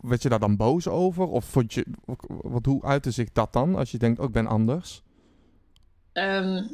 werd 0.00 0.22
je 0.22 0.28
daar 0.28 0.38
dan 0.38 0.56
boos 0.56 0.88
over? 0.88 1.28
Of 1.28 1.44
vond 1.44 1.74
je, 1.74 1.86
wat, 2.26 2.66
hoe 2.66 2.82
uitte 2.82 3.10
zich 3.10 3.32
dat 3.32 3.52
dan 3.52 3.74
als 3.74 3.90
je 3.90 3.98
denkt, 3.98 4.18
oh, 4.18 4.24
ik 4.24 4.32
ben 4.32 4.46
anders? 4.46 5.02
Ehm, 6.12 6.64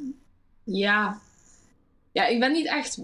ja. 0.64 1.18
ja, 2.12 2.26
ik 2.26 2.40
ben 2.40 2.52
niet 2.52 2.66
echt 2.66 3.00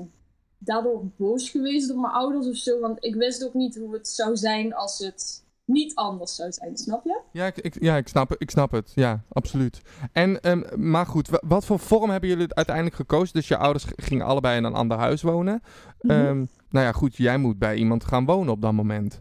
daardoor 0.58 1.04
boos 1.16 1.50
geweest 1.50 1.90
op 1.90 1.96
mijn 1.96 2.12
ouders 2.12 2.46
of 2.46 2.56
zo, 2.56 2.80
want 2.80 3.04
ik 3.04 3.14
wist 3.14 3.44
ook 3.44 3.54
niet 3.54 3.76
hoe 3.76 3.94
het 3.94 4.08
zou 4.08 4.36
zijn 4.36 4.74
als 4.74 4.98
het 4.98 5.44
niet 5.66 5.94
anders 5.94 6.34
zou 6.34 6.52
zijn, 6.52 6.76
snap 6.76 7.04
je? 7.04 7.20
Ja, 7.32 7.46
ik, 7.46 7.56
ik- 7.58 7.82
ja 7.82 7.96
ik, 7.96 8.08
snap, 8.08 8.34
ik 8.38 8.50
snap 8.50 8.70
het. 8.70 8.92
Ja, 8.94 9.22
absoluut. 9.28 9.80
En, 10.12 10.40
ehm, 10.40 10.62
maar 10.90 11.06
goed, 11.06 11.28
wa- 11.28 11.42
wat 11.46 11.64
voor 11.64 11.78
vorm 11.78 12.10
hebben 12.10 12.28
jullie 12.28 12.54
uiteindelijk 12.54 12.96
gekozen? 12.96 13.34
Dus 13.34 13.48
je 13.48 13.56
ouders 13.56 13.84
gingen 13.96 14.26
allebei 14.26 14.56
in 14.56 14.64
een 14.64 14.74
ander 14.74 14.98
huis 14.98 15.22
wonen. 15.22 15.62
Mhm. 16.00 16.12
Ehm, 16.12 16.36
nou 16.70 16.86
ja, 16.86 16.92
goed, 16.92 17.16
jij 17.16 17.38
moet 17.38 17.58
bij 17.58 17.76
iemand 17.76 18.04
gaan 18.04 18.24
wonen 18.24 18.52
op 18.52 18.62
dat 18.62 18.72
moment. 18.72 19.20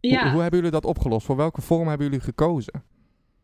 Hoe, 0.00 0.10
ja, 0.10 0.30
hoe 0.32 0.40
hebben 0.40 0.58
jullie 0.58 0.74
dat 0.74 0.84
opgelost? 0.84 1.26
Voor 1.26 1.36
welke 1.36 1.60
vorm 1.60 1.88
hebben 1.88 2.06
jullie 2.06 2.20
gekozen? 2.24 2.82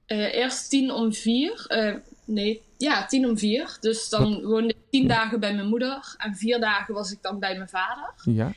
eh, 0.06 0.34
eerst 0.34 0.70
tien 0.70 0.90
om 0.92 1.12
vier. 1.12 1.64
eh, 1.68 1.94
nee, 2.24 2.62
ja, 2.76 3.06
tien 3.06 3.26
om 3.28 3.38
vier. 3.38 3.76
Dus 3.80 4.08
dan 4.08 4.42
woonde 4.44 4.68
ik 4.68 4.76
tien 4.90 5.08
dagen 5.08 5.40
bij 5.40 5.54
mijn 5.54 5.68
moeder. 5.68 6.14
En 6.18 6.34
vier 6.34 6.60
dagen 6.60 6.94
was 6.94 7.12
ik 7.12 7.18
dan 7.22 7.38
bij 7.38 7.56
mijn 7.56 7.68
vader. 7.68 8.12
Ja. 8.24 8.52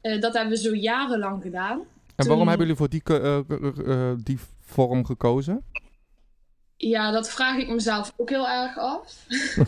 Eh, 0.00 0.20
dat 0.20 0.32
hebben 0.34 0.52
we 0.52 0.58
zo 0.62 0.74
jarenlang 0.74 1.42
gedaan. 1.42 1.80
En 2.16 2.26
waarom 2.26 2.48
hebben 2.48 2.66
jullie 2.66 2.80
voor 2.80 2.88
die, 2.88 3.02
eh, 3.04 3.38
eh, 3.38 4.10
eh, 4.10 4.18
die 4.22 4.38
vorm 4.60 5.04
gekozen? 5.04 5.64
Ja, 6.76 7.10
dat 7.10 7.30
vraag 7.30 7.56
ik 7.56 7.68
mezelf 7.68 8.12
ook 8.16 8.28
heel 8.28 8.48
erg 8.48 8.78
af. 8.78 9.14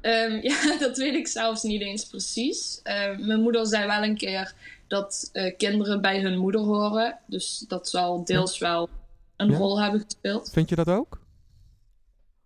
Ehm, 0.00 0.38
ja, 0.50 0.78
dat 0.78 0.96
weet 0.96 1.14
ik 1.14 1.26
zelfs 1.28 1.62
niet 1.62 1.80
eens 1.80 2.06
precies. 2.06 2.80
Ehm, 2.82 3.26
mijn 3.26 3.40
moeder 3.40 3.66
zei 3.66 3.86
wel 3.86 4.02
een 4.02 4.16
keer 4.16 4.54
dat 4.88 5.30
kinderen 5.56 6.00
bij 6.00 6.20
hun 6.20 6.38
moeder 6.38 6.60
horen. 6.60 7.18
Dus 7.26 7.64
dat 7.68 7.88
zal 7.88 8.24
deels 8.24 8.58
wel 8.58 8.88
een 9.36 9.50
Ja. 9.50 9.56
rol 9.56 9.82
hebben 9.82 10.00
gespeeld. 10.00 10.50
Vind 10.52 10.68
je 10.68 10.74
dat 10.76 10.88
ook? 10.88 11.22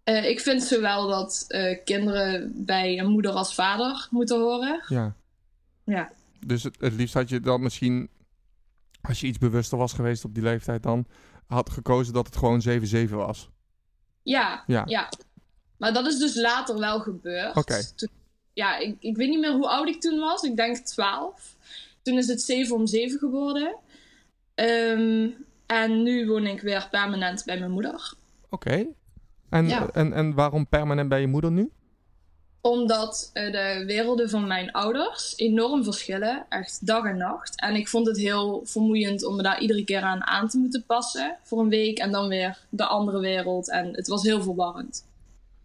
Ik 0.04 0.40
vind 0.40 0.62
zowel 0.62 1.08
dat 1.08 1.46
kinderen 1.84 2.52
bij 2.56 2.98
een 2.98 3.10
moeder 3.10 3.30
als 3.32 3.54
vader 3.54 4.08
moeten 4.10 4.40
horen. 4.40 4.82
Ja. 4.88 5.14
Ja. 5.84 6.10
Dus 6.46 6.62
het, 6.62 6.76
het 6.80 6.92
liefst 6.92 7.14
had 7.14 7.28
je 7.28 7.40
dan 7.40 7.62
misschien, 7.62 8.08
als 9.00 9.20
je 9.20 9.26
iets 9.26 9.38
bewuster 9.38 9.78
was 9.78 9.92
geweest 9.92 10.24
op 10.24 10.34
die 10.34 10.42
leeftijd 10.42 10.82
dan, 10.82 11.06
had 11.46 11.70
gekozen 11.70 12.12
dat 12.14 12.26
het 12.26 12.36
gewoon 12.36 12.62
7-7 13.08 13.10
was. 13.10 13.50
Ja, 14.22 14.64
Ja. 14.66 14.82
ja. 14.86 15.08
Maar 15.76 15.92
dat 15.92 16.06
is 16.06 16.18
dus 16.18 16.34
later 16.34 16.78
wel 16.78 17.00
gebeurd. 17.00 17.56
Oké. 17.56 17.80
Ja, 18.52 18.76
ik, 18.78 18.96
ik 19.00 19.16
weet 19.16 19.28
niet 19.28 19.40
meer 19.40 19.52
hoe 19.52 19.68
oud 19.68 19.88
ik 19.88 20.00
toen 20.00 20.18
was. 20.18 20.42
Ik 20.42 20.56
denk 20.56 20.76
12. 20.76 21.56
Toen 22.02 22.18
is 22.18 22.26
het 22.26 22.40
7 22.42 22.74
om 22.76 22.86
7 22.86 23.18
geworden. 23.18 23.76
Ehm, 24.54 25.28
en 25.66 26.02
nu 26.02 26.26
woon 26.28 26.46
ik 26.46 26.60
weer 26.60 26.88
permanent 26.90 27.44
bij 27.44 27.58
mijn 27.58 27.70
moeder. 27.70 28.14
Oké. 28.48 28.86
En, 29.48 29.68
Ja. 29.68 29.88
en, 29.92 30.12
en 30.12 30.34
waarom 30.34 30.66
permanent 30.68 31.08
bij 31.08 31.20
je 31.20 31.26
moeder 31.26 31.50
nu? 31.50 31.70
Omdat 32.60 33.30
eh, 33.32 33.52
de 33.52 33.84
werelden 33.86 34.30
van 34.30 34.46
mijn 34.46 34.72
ouders 34.72 35.36
enorm 35.36 35.84
verschillen. 35.84 36.46
Echt 36.48 36.86
dag 36.86 37.04
en 37.04 37.16
nacht. 37.16 37.60
En 37.60 37.74
ik 37.74 37.88
vond 37.88 38.06
het 38.06 38.16
heel 38.18 38.60
vermoeiend 38.64 39.24
om 39.24 39.36
me 39.36 39.42
daar 39.42 39.60
iedere 39.60 39.84
keer 39.84 40.00
aan 40.00 40.24
aan 40.24 40.48
te 40.48 40.58
moeten 40.58 40.84
passen. 40.86 41.36
Voor 41.42 41.60
een 41.60 41.68
week 41.68 41.98
en 41.98 42.12
dan 42.12 42.28
weer 42.28 42.58
de 42.68 42.86
andere 42.86 43.20
wereld. 43.20 43.70
En 43.70 43.88
het 43.94 44.08
was 44.08 44.22
heel 44.22 44.42
verwarrend. 44.42 45.06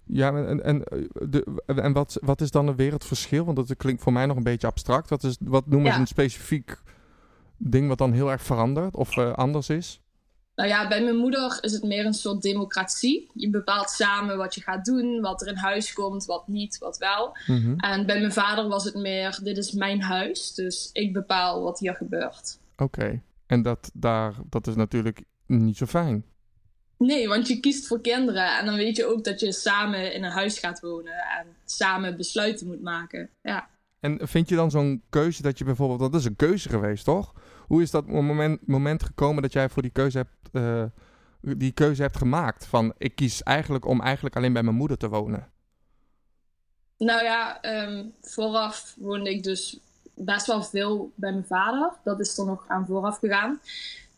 Ja, 0.05 0.27
en, 0.33 0.63
en, 0.63 0.83
eh, 0.83 0.99
de, 1.29 1.61
en 1.65 1.93
wat, 1.93 2.17
wat 2.21 2.41
is 2.41 2.51
dan 2.51 2.67
een 2.67 2.75
wereldverschil? 2.75 3.45
Want 3.45 3.57
dat 3.57 3.77
klinkt 3.77 4.01
voor 4.01 4.13
mij 4.13 4.25
nog 4.25 4.37
een 4.37 4.43
beetje 4.43 4.67
abstract. 4.67 5.09
Wat, 5.09 5.23
is, 5.23 5.37
wat 5.39 5.67
noemen 5.67 5.87
ze 5.87 5.93
Ja. 5.95 6.01
een 6.01 6.07
specifiek 6.07 6.81
ding 7.57 7.87
wat 7.87 7.97
dan 7.97 8.11
heel 8.11 8.31
erg 8.31 8.41
verandert 8.43 8.95
of 8.95 9.17
eh, 9.17 9.33
anders 9.33 9.69
is? 9.69 10.01
Nou 10.55 10.69
ja, 10.69 10.87
bij 10.87 11.03
mijn 11.03 11.15
moeder 11.15 11.57
is 11.61 11.71
het 11.71 11.83
meer 11.83 12.05
een 12.05 12.13
soort 12.13 12.41
democratie. 12.41 13.29
Je 13.33 13.49
bepaalt 13.49 13.89
samen 13.89 14.37
wat 14.37 14.55
je 14.55 14.61
gaat 14.61 14.85
doen, 14.85 15.21
wat 15.21 15.41
er 15.41 15.47
in 15.47 15.55
huis 15.55 15.93
komt, 15.93 16.25
wat 16.25 16.47
niet, 16.47 16.77
wat 16.77 16.97
wel. 16.97 17.37
Mhm. 17.47 17.79
En 17.79 18.05
bij 18.05 18.19
mijn 18.19 18.33
vader 18.33 18.67
was 18.67 18.83
het 18.83 18.95
meer, 18.95 19.39
dit 19.43 19.57
is 19.57 19.71
mijn 19.71 20.01
huis, 20.01 20.53
dus 20.53 20.89
ik 20.93 21.13
bepaal 21.13 21.61
wat 21.61 21.79
hier 21.79 21.95
gebeurt. 21.95 22.59
Oké. 22.77 23.21
En 23.47 23.61
dat, 23.61 23.91
daar, 23.93 24.33
dat 24.49 24.67
is 24.67 24.75
natuurlijk 24.75 25.23
niet 25.47 25.77
zo 25.77 25.85
fijn. 25.85 26.25
Nee, 26.97 27.27
want 27.27 27.47
je 27.47 27.59
kiest 27.59 27.87
voor 27.87 28.01
kinderen 28.01 28.57
en 28.57 28.65
dan 28.65 28.75
weet 28.75 28.95
je 28.95 29.05
ook 29.05 29.23
dat 29.23 29.39
je 29.39 29.51
samen 29.51 30.13
in 30.13 30.23
een 30.23 30.31
huis 30.31 30.59
gaat 30.59 30.79
wonen 30.79 31.13
en 31.13 31.47
samen 31.65 32.17
besluiten 32.17 32.67
moet 32.67 32.81
maken. 32.81 33.29
Ja. 33.41 33.67
En 33.99 34.27
vind 34.27 34.49
je 34.49 34.55
dan 34.55 34.71
zo'n 34.71 35.01
keuze 35.09 35.41
dat 35.41 35.57
je 35.57 35.63
bijvoorbeeld... 35.63 35.99
Dat 35.99 36.19
is 36.19 36.25
een 36.25 36.35
keuze 36.35 36.69
geweest, 36.69 37.05
toch? 37.05 37.33
Hoe 37.67 37.81
is 37.81 37.91
dat 37.91 38.07
moment, 38.07 38.67
moment 38.67 39.03
gekomen 39.03 39.41
dat 39.41 39.53
jij 39.53 39.69
voor 39.69 39.81
die 39.81 39.91
keuze 39.91 40.17
hebt, 40.17 40.49
eh, 40.51 40.83
die 41.39 41.71
keuze 41.71 42.01
hebt 42.01 42.17
gemaakt? 42.17 42.65
Van, 42.65 42.93
ik 42.97 43.15
kies 43.15 43.43
eigenlijk 43.43 43.85
om 43.85 44.01
eigenlijk 44.01 44.35
alleen 44.35 44.53
bij 44.53 44.63
mijn 44.63 44.75
moeder 44.75 44.97
te 44.97 45.09
wonen. 45.09 45.51
Nou 46.97 47.23
ja, 47.23 47.61
ehm, 47.61 48.05
vooraf 48.21 48.95
woonde 48.97 49.29
ik 49.29 49.43
dus 49.43 49.79
best 50.15 50.45
wel 50.47 50.63
veel 50.63 51.11
bij 51.15 51.31
mijn 51.31 51.45
vader. 51.45 51.91
Dat 52.03 52.19
is 52.19 52.37
er 52.37 52.45
nog 52.45 52.65
aan 52.67 52.85
vooraf 52.85 53.17
gegaan. 53.17 53.59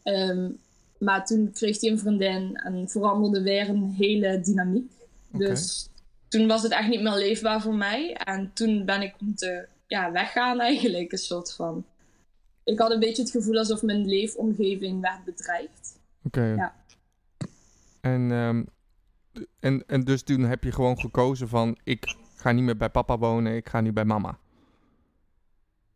Ehm, 0.04 0.50
maar 0.98 1.26
toen 1.26 1.52
kreeg 1.52 1.82
hij 1.82 1.92
een 1.92 2.00
vriendin 2.00 2.56
en 2.56 2.90
veranderde 2.90 3.42
weer 3.42 3.70
een 3.70 3.94
hele 3.98 4.40
dynamiek. 4.40 4.92
Dus 5.32 5.90
toen 6.28 6.48
was 6.48 6.64
het 6.64 6.72
echt 6.72 6.88
niet 6.88 7.02
meer 7.02 7.16
leefbaar 7.16 7.62
voor 7.62 7.76
mij. 7.76 8.14
En 8.14 8.52
toen 8.54 8.86
ben 8.86 9.02
ik 9.02 9.14
moeten 9.20 9.68
ja, 9.88 10.12
weggaan 10.12 10.60
eigenlijk, 10.60 11.12
een 11.12 11.18
soort 11.18 11.54
van. 11.54 11.86
Ik 12.66 12.80
had 12.80 12.92
een 12.92 13.00
beetje 13.00 13.22
het 13.22 13.32
gevoel 13.32 13.58
alsof 13.58 13.82
mijn 13.82 14.06
leefomgeving 14.06 15.02
werd 15.02 15.24
bedreigd. 15.24 16.00
Oké. 16.24 16.46
Ja. 16.46 16.76
En, 18.02 18.32
ehm, 18.32 18.64
en, 19.60 19.84
en 19.88 20.02
dus 20.02 20.24
toen 20.24 20.42
heb 20.42 20.64
je 20.64 20.72
gewoon 20.72 21.00
gekozen 21.00 21.48
van... 21.48 21.78
Ik 21.84 22.16
ga 22.36 22.52
niet 22.52 22.64
meer 22.64 22.78
bij 22.78 22.90
papa 22.90 23.18
wonen, 23.18 23.56
ik 23.56 23.70
ga 23.70 23.82
nu 23.82 23.94
bij 23.94 24.06
mama. 24.06 24.38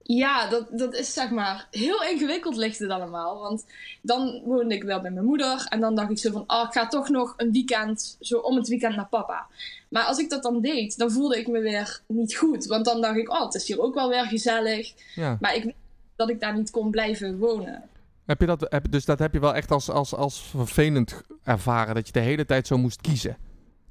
Ja, 0.03 0.49
dat, 0.49 0.67
dat 0.71 0.93
is 0.93 1.13
zeg 1.13 1.29
maar 1.29 1.67
heel 1.71 2.03
ingewikkeld 2.03 2.55
ligt 2.55 2.79
het 2.79 2.89
allemaal. 2.89 3.39
Want 3.39 3.65
dan 4.01 4.41
woonde 4.45 4.75
ik 4.75 4.83
wel 4.83 5.01
bij 5.01 5.11
mijn 5.11 5.25
moeder. 5.25 5.65
En 5.69 5.79
dan 5.79 5.95
dacht 5.95 6.09
ik 6.09 6.17
zo 6.17 6.31
van, 6.31 6.43
oh, 6.47 6.63
ik 6.67 6.73
ga 6.73 6.87
toch 6.87 7.09
nog 7.09 7.33
een 7.37 7.51
weekend, 7.51 8.17
zo 8.19 8.37
om 8.37 8.55
het 8.55 8.67
weekend 8.67 8.95
naar 8.95 9.07
papa. 9.07 9.47
Maar 9.89 10.03
als 10.03 10.17
ik 10.17 10.29
dat 10.29 10.43
dan 10.43 10.61
deed, 10.61 10.97
dan 10.97 11.11
voelde 11.11 11.37
ik 11.37 11.47
me 11.47 11.59
weer 11.59 12.01
niet 12.07 12.35
goed. 12.35 12.65
Want 12.65 12.85
dan 12.85 13.01
dacht 13.01 13.17
ik, 13.17 13.29
oh, 13.29 13.45
het 13.45 13.55
is 13.55 13.67
hier 13.67 13.81
ook 13.81 13.93
wel 13.93 14.09
weer 14.09 14.25
gezellig. 14.25 14.93
Ja. 15.15 15.37
Maar 15.39 15.55
ik 15.55 15.73
dat 16.19 16.29
ik 16.29 16.39
daar 16.39 16.55
niet 16.57 16.71
kon 16.71 16.91
blijven 16.91 17.37
wonen. 17.37 17.83
Heb 18.25 18.39
je 18.39 18.45
dat, 18.45 18.65
heb, 18.69 18.91
dus 18.91 19.05
dat 19.05 19.19
heb 19.19 19.33
je 19.33 19.39
wel 19.39 19.55
echt 19.55 19.71
als, 19.71 19.89
als, 19.89 20.13
als 20.15 20.41
vervelend 20.41 21.21
ervaren... 21.43 21.95
dat 21.95 22.05
je 22.07 22.13
de 22.13 22.19
hele 22.19 22.45
tijd 22.45 22.67
zo 22.67 22.77
moest 22.77 23.01
kiezen 23.01 23.37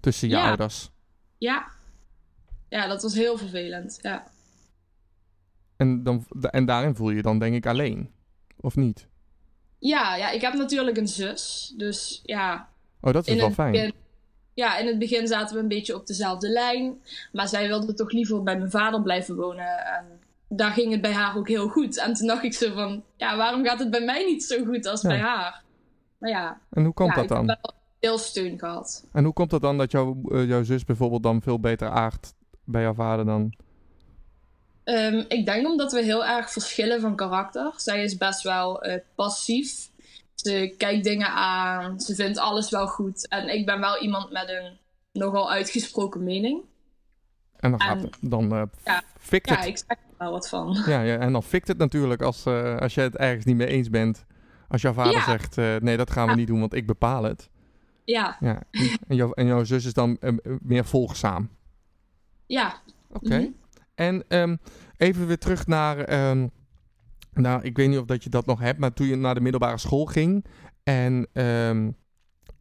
tussen 0.01 0.29
je 0.29 0.35
Ja. 0.35 0.49
ouders. 0.49 0.91
Ja. 1.39 1.67
Ja, 2.69 2.87
dat 2.87 3.03
was 3.03 3.15
heel 3.15 3.39
vervelend. 3.39 3.99
Ja. 4.03 4.27
En, 5.77 6.03
dan, 6.03 6.27
en 6.41 6.67
daarin 6.67 6.95
voel 6.95 7.11
je 7.11 7.17
je 7.17 7.23
dan 7.23 7.39
denk 7.39 7.55
ik 7.55 7.67
alleen. 7.67 8.11
Of 8.61 8.77
niet? 8.77 9.07
Ja, 9.79 10.17
ja, 10.17 10.31
ik 10.31 10.41
heb 10.41 10.55
natuurlijk 10.55 10.97
een 10.97 11.09
zus. 11.09 11.75
Dus 11.77 12.21
ja, 12.25 12.69
Oh, 13.01 13.13
dat 13.13 13.27
is 13.27 13.37
wel 13.37 13.51
fijn. 13.51 13.73
begin, 13.73 13.95
ja, 14.55 14.77
in 14.79 14.87
het 14.87 14.99
begin 14.99 15.27
zaten 15.27 15.57
we 15.57 15.63
een 15.63 15.69
beetje 15.69 15.95
op 15.95 16.07
dezelfde 16.07 16.49
lijn. 16.49 17.03
Maar 17.33 17.49
zij 17.49 17.67
wilde 17.69 17.95
toch 17.95 18.11
liever 18.11 18.43
bij 18.43 18.59
mijn 18.59 18.71
vader 18.71 19.03
blijven 19.03 19.37
wonen. 19.37 19.87
En 19.87 20.05
daar 20.49 20.71
ging 20.71 20.93
het 20.93 21.01
bij 21.01 21.13
haar 21.13 21.37
ook 21.37 21.49
heel 21.49 21.69
goed. 21.69 21.99
En 21.99 22.15
toen 22.15 22.27
dacht 22.27 22.43
ik 22.45 22.55
zo 22.55 22.73
van, 22.75 23.03
ja, 23.17 23.37
waarom 23.37 23.65
gaat 23.65 23.79
het 23.79 23.91
bij 23.91 24.05
mij 24.05 24.25
niet 24.25 24.45
zo 24.45 24.65
goed 24.65 24.87
als 24.87 25.03
Ja. 25.03 25.09
bij 25.09 25.19
haar? 25.19 25.63
Maar 26.19 26.31
ja, 26.31 26.61
En 26.71 26.85
hoe 26.85 26.95
komt 26.95 27.09
ja, 27.09 27.15
dat 27.15 27.25
ik 27.25 27.31
dan? 27.31 27.49
heb 27.49 27.59
wel 27.63 27.75
veel 28.01 28.19
steun 28.19 28.59
gehad. 28.59 29.05
En 29.13 29.25
hoe 29.25 29.33
komt 29.33 29.51
dat 29.51 29.61
dan 29.61 29.79
dat 29.79 29.91
jouw, 29.91 30.21
eh, 30.31 30.49
jouw 30.49 30.63
zus 30.63 30.85
bijvoorbeeld 30.85 31.23
dan 31.23 31.43
veel 31.43 31.61
beter 31.61 31.89
aardt 31.89 32.35
bij 32.65 32.83
jouw 32.83 32.95
vader 32.95 33.25
dan... 33.25 33.55
Ehm, 34.85 35.25
ik 35.29 35.47
denk 35.47 35.67
omdat 35.67 35.93
we 35.93 36.03
heel 36.03 36.27
erg 36.27 36.51
verschillen 36.53 37.01
van 37.01 37.17
karakter. 37.17 37.73
Zij 37.77 38.03
is 38.03 38.17
best 38.17 38.43
wel 38.43 38.83
eh, 38.83 39.01
passief. 39.15 39.89
Ze 40.35 40.75
kijkt 40.79 41.05
dingen 41.05 41.29
aan. 41.33 42.01
Ze 42.01 42.15
vindt 42.15 42.39
alles 42.39 42.71
wel 42.71 42.87
goed. 42.87 43.29
En 43.29 43.49
ik 43.55 43.67
ben 43.67 43.81
wel 43.81 43.99
iemand 44.03 44.33
met 44.33 44.49
een 44.49 44.79
nogal 45.13 45.51
uitgesproken 45.51 46.25
mening. 46.25 46.61
En 47.59 47.71
dan, 47.71 47.81
gaat 47.81 48.09
dan 48.21 48.53
eh, 48.55 48.63
ja, 48.85 49.03
fikt 49.19 49.49
Ja, 49.49 49.57
het. 49.57 49.67
ik 49.67 49.77
zeg 49.79 49.87
er 49.89 49.97
wel 50.19 50.31
wat 50.31 50.49
van. 50.49 50.83
Ja, 50.87 51.01
ja, 51.01 51.17
en 51.19 51.33
dan 51.33 51.43
fikt 51.43 51.69
het 51.69 51.79
natuurlijk 51.79 52.23
als, 52.23 52.47
eh, 52.47 52.77
als 52.77 52.95
je 52.95 53.01
het 53.01 53.17
ergens 53.17 53.45
niet 53.45 53.57
mee 53.57 53.67
eens 53.67 53.91
bent. 53.91 54.25
Als 54.69 54.83
jouw 54.83 54.93
vader 54.93 55.13
Ja. 55.13 55.25
zegt, 55.25 55.59
eh, 55.59 55.77
nee, 55.77 55.97
dat 55.97 56.11
gaan 56.11 56.25
we 56.25 56.31
Ja. 56.31 56.37
niet 56.37 56.47
doen, 56.47 56.61
want 56.61 56.75
ik 56.75 56.87
bepaal 56.87 57.23
het. 57.23 57.51
Ja, 58.05 58.37
Ja. 58.41 58.63
En, 59.09 59.17
jouw, 59.17 59.33
en 59.33 59.47
jouw 59.47 59.65
zus 59.65 59.85
is 59.85 59.93
dan 59.93 60.19
meer 60.63 60.85
volgzaam. 60.85 61.49
ja. 62.47 62.75
Oké. 63.13 63.39
Mhm. 63.39 63.49
En 63.95 64.25
ehm, 64.29 64.57
even 64.97 65.27
weer 65.27 65.39
terug 65.39 65.67
naar, 65.67 65.99
ehm, 65.99 66.47
nou, 67.33 67.63
ik 67.63 67.77
weet 67.77 67.89
niet 67.89 67.99
of 67.99 68.05
dat 68.05 68.25
je 68.25 68.31
dat 68.31 68.47
nog 68.47 68.61
hebt, 68.61 68.79
maar 68.79 68.93
toen 68.93 69.07
je 69.07 69.17
naar 69.17 69.35
de 69.35 69.41
middelbare 69.41 69.79
school 69.79 70.05
ging 70.07 70.45
en 70.83 71.27
ehm, 71.33 71.91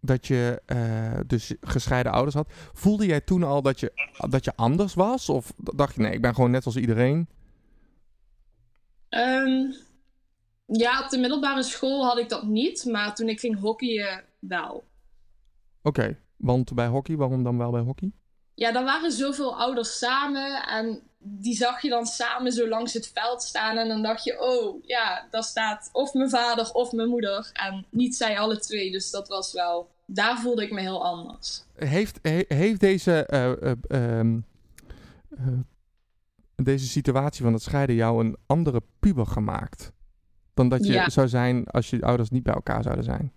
dat 0.08 0.28
je 0.28 0.62
eh, 0.66 1.20
dus 1.28 1.54
gescheiden 1.62 2.12
ouders 2.12 2.36
had, 2.36 2.52
voelde 2.74 3.06
jij 3.06 3.22
toen 3.22 3.44
al 3.44 3.62
dat 3.62 3.80
je, 3.80 3.92
dat 4.30 4.46
je 4.46 4.56
anders 4.56 4.94
was? 4.94 5.30
Of 5.30 5.54
dacht 5.58 5.96
je, 5.96 6.02
nee, 6.02 6.12
ik 6.12 6.22
ben 6.22 6.36
gewoon 6.36 6.52
net 6.52 6.66
als 6.66 6.76
iedereen? 6.76 7.28
Ehm, 9.10 9.72
ja, 10.66 11.04
op 11.04 11.10
de 11.10 11.18
middelbare 11.18 11.64
school 11.64 12.06
had 12.06 12.18
ik 12.18 12.30
dat 12.30 12.44
niet. 12.44 12.86
Maar 12.86 13.16
toen 13.16 13.30
ik 13.30 13.40
ging 13.40 13.60
hockeyen, 13.60 14.24
wel. 14.40 14.84
Oké, 15.82 16.18
want 16.38 16.74
bij 16.74 16.88
hockey, 16.88 17.16
waarom 17.16 17.44
dan 17.44 17.58
wel 17.58 17.72
bij 17.72 17.82
hockey? 17.82 18.12
Ja, 18.54 18.72
dan 18.72 18.84
waren 18.84 19.12
zoveel 19.12 19.58
ouders 19.58 19.98
samen. 19.98 20.68
En 20.68 21.02
die 21.20 21.56
zag 21.56 21.82
je 21.82 21.90
dan 21.90 22.06
samen 22.06 22.52
zo 22.52 22.68
langs 22.68 22.94
het 22.94 23.12
veld 23.14 23.42
staan. 23.44 23.78
En 23.78 23.88
dan 23.88 24.02
dacht 24.02 24.24
je, 24.24 24.42
oh 24.42 24.86
ja, 24.86 25.28
daar 25.32 25.44
staat 25.44 25.90
of 25.92 26.14
mijn 26.14 26.30
vader 26.30 26.72
of 26.72 26.92
mijn 26.92 27.10
moeder. 27.10 27.50
En 27.54 27.86
niet 27.90 28.16
zij 28.16 28.40
alle 28.40 28.60
twee. 28.60 28.92
Dus 28.92 29.12
dat 29.12 29.28
was 29.28 29.54
wel, 29.54 29.90
daar 30.10 30.40
voelde 30.40 30.64
ik 30.64 30.72
me 30.72 30.80
heel 30.80 31.04
anders. 31.06 31.64
Heeft, 31.76 32.20
he- 32.22 32.46
heeft 32.48 32.80
deze, 32.80 33.26
eh, 33.26 33.52
eh, 33.52 33.72
ehm, 33.88 34.40
eh, 35.38 35.48
deze 36.56 36.88
situatie 36.88 37.44
van 37.44 37.54
het 37.54 37.62
scheiden 37.62 37.96
jou 37.96 38.26
een 38.26 38.38
andere 38.46 38.82
puber 39.00 39.26
gemaakt? 39.28 39.92
Dan 40.54 40.70
dat 40.70 40.86
je 40.86 40.94
Ja. 40.94 41.10
zou 41.10 41.28
zijn 41.28 41.68
als 41.68 41.90
je 41.90 42.02
ouders 42.02 42.30
niet 42.30 42.44
bij 42.44 42.54
elkaar 42.54 42.84
zouden 42.84 43.04
zijn? 43.04 43.34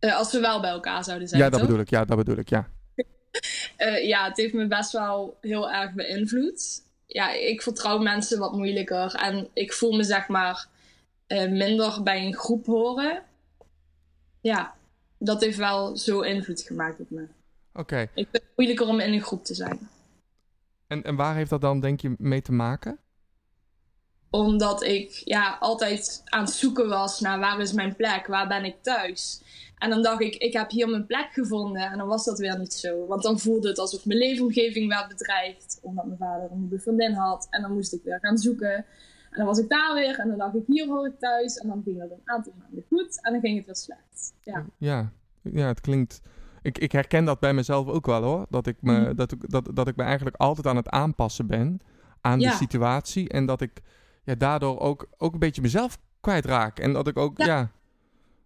Als 0.00 0.32
we 0.32 0.40
wel 0.40 0.60
bij 0.60 0.70
elkaar 0.70 1.04
zouden 1.04 1.28
zijn. 1.28 1.40
ja, 1.42 1.48
dat 1.48 1.58
toch? 1.58 1.68
bedoel 1.68 1.82
ik. 1.82 1.90
Ja, 1.90 2.04
dat 2.04 2.16
bedoel 2.16 2.36
ik, 2.36 2.48
ja. 2.48 2.68
Ja, 4.02 4.24
het 4.24 4.36
heeft 4.36 4.54
me 4.54 4.66
best 4.66 4.92
wel 4.92 5.36
heel 5.40 5.70
erg 5.70 5.92
beïnvloed. 5.92 6.82
Ja, 7.06 7.32
ik 7.32 7.62
vertrouw 7.62 7.98
mensen 7.98 8.38
wat 8.38 8.52
moeilijker. 8.56 9.14
En 9.14 9.48
ik 9.52 9.72
voel 9.72 9.92
me 9.92 10.02
zeg 10.02 10.28
maar 10.28 10.68
minder 11.48 12.02
bij 12.02 12.26
een 12.26 12.34
groep 12.34 12.66
horen. 12.66 13.22
Ja, 14.40 14.74
dat 15.24 15.40
heeft 15.40 15.56
wel 15.56 15.96
zo 15.96 16.20
invloed 16.20 16.60
gemaakt 16.60 17.00
op 17.00 17.10
me. 17.10 17.26
Oké. 17.72 18.00
Ik 18.00 18.10
vind 18.14 18.28
het 18.32 18.52
moeilijker 18.56 18.86
om 18.86 19.00
in 19.00 19.12
een 19.12 19.22
groep 19.22 19.44
te 19.44 19.54
zijn. 19.54 19.88
En, 20.86 21.02
en 21.02 21.16
waar 21.16 21.34
heeft 21.34 21.50
dat 21.50 21.60
dan, 21.60 21.80
denk 21.80 22.00
je, 22.00 22.14
mee 22.18 22.42
te 22.42 22.52
maken? 22.52 22.98
Omdat 24.30 24.82
ik 24.82 25.22
ja, 25.24 25.56
altijd 25.60 26.22
aan 26.24 26.44
het 26.44 26.52
zoeken 26.52 26.88
was 26.88 27.20
naar 27.20 27.38
waar 27.38 27.60
is 27.60 27.72
mijn 27.72 27.96
plek, 27.96 28.26
waar 28.26 28.48
ben 28.48 28.64
ik 28.64 28.82
thuis. 28.82 29.42
En 29.78 29.90
dan 29.90 30.02
dacht 30.02 30.20
ik, 30.20 30.34
ik 30.34 30.52
heb 30.52 30.70
hier 30.70 30.88
mijn 30.88 31.06
plek 31.06 31.28
gevonden. 31.32 31.82
En 31.82 31.98
dan 31.98 32.06
was 32.06 32.24
dat 32.24 32.38
weer 32.38 32.58
niet 32.58 32.72
zo. 32.72 33.06
Want 33.06 33.22
dan 33.22 33.38
voelde 33.38 33.68
het 33.68 33.78
alsof 33.78 34.04
mijn 34.04 34.18
leefomgeving 34.18 34.88
werd 34.88 35.08
bedreigd. 35.08 35.78
Omdat 35.82 36.06
mijn 36.06 36.18
vader 36.18 36.50
een 36.50 36.60
nieuwe 36.60 36.78
vriendin 36.78 37.12
had. 37.12 37.46
En 37.50 37.62
dan 37.62 37.72
moest 37.72 37.92
ik 37.92 38.02
weer 38.02 38.18
gaan 38.20 38.38
zoeken. 38.38 38.84
En 39.32 39.38
dan 39.38 39.46
was 39.46 39.58
ik 39.58 39.68
daar 39.68 39.94
weer. 39.94 40.18
En 40.18 40.28
dan 40.28 40.38
dacht 40.38 40.54
ik, 40.54 40.62
hier 40.66 40.86
hoor 40.86 41.06
ik 41.06 41.18
thuis. 41.18 41.56
En 41.56 41.68
dan 41.68 41.82
ging 41.84 41.98
dat 41.98 42.10
een 42.10 42.20
aantal 42.24 42.52
maanden 42.58 42.84
goed. 42.88 43.18
En 43.22 43.32
dan 43.32 43.40
ging 43.40 43.56
het 43.56 43.66
weer 43.66 43.76
slecht. 43.76 44.34
Ja. 44.40 44.64
Ja, 44.78 45.12
ja 45.42 45.66
het 45.66 45.80
klinkt... 45.80 46.20
Ik, 46.62 46.78
ik 46.78 46.92
herken 46.92 47.24
dat 47.24 47.40
bij 47.40 47.54
mezelf 47.54 47.88
ook 47.88 48.06
wel 48.06 48.22
hoor. 48.22 48.46
Dat 48.48 48.66
ik, 48.66 48.76
me, 48.80 49.00
Mhm. 49.00 49.14
dat, 49.14 49.32
ik, 49.32 49.50
dat, 49.50 49.70
dat 49.74 49.88
ik 49.88 49.96
me 49.96 50.02
eigenlijk 50.02 50.36
altijd 50.36 50.66
aan 50.66 50.76
het 50.76 50.88
aanpassen 50.88 51.46
ben 51.46 51.80
aan 52.20 52.38
de 52.38 52.50
situatie. 52.50 53.28
En 53.28 53.46
dat 53.46 53.60
ik 53.60 53.80
ja, 54.24 54.34
daardoor 54.34 54.80
ook, 54.80 55.08
ook 55.18 55.32
een 55.32 55.38
beetje 55.38 55.62
mezelf 55.62 55.98
kwijtraak. 56.20 56.78
En 56.78 56.92
dat 56.92 57.06
ik 57.08 57.16
ook, 57.16 57.38
ja. 57.38 57.46
Ja. 57.46 57.70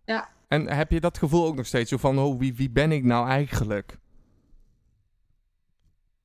Ja. 0.04 0.28
En 0.48 0.68
heb 0.68 0.90
je 0.90 1.00
dat 1.00 1.18
gevoel 1.18 1.46
ook 1.46 1.56
nog 1.56 1.66
steeds? 1.66 1.90
Zo 1.90 1.96
van, 1.96 2.18
oh, 2.18 2.38
wie, 2.38 2.54
wie 2.54 2.70
ben 2.70 2.92
ik 2.92 3.04
nou 3.04 3.28
eigenlijk? 3.28 3.98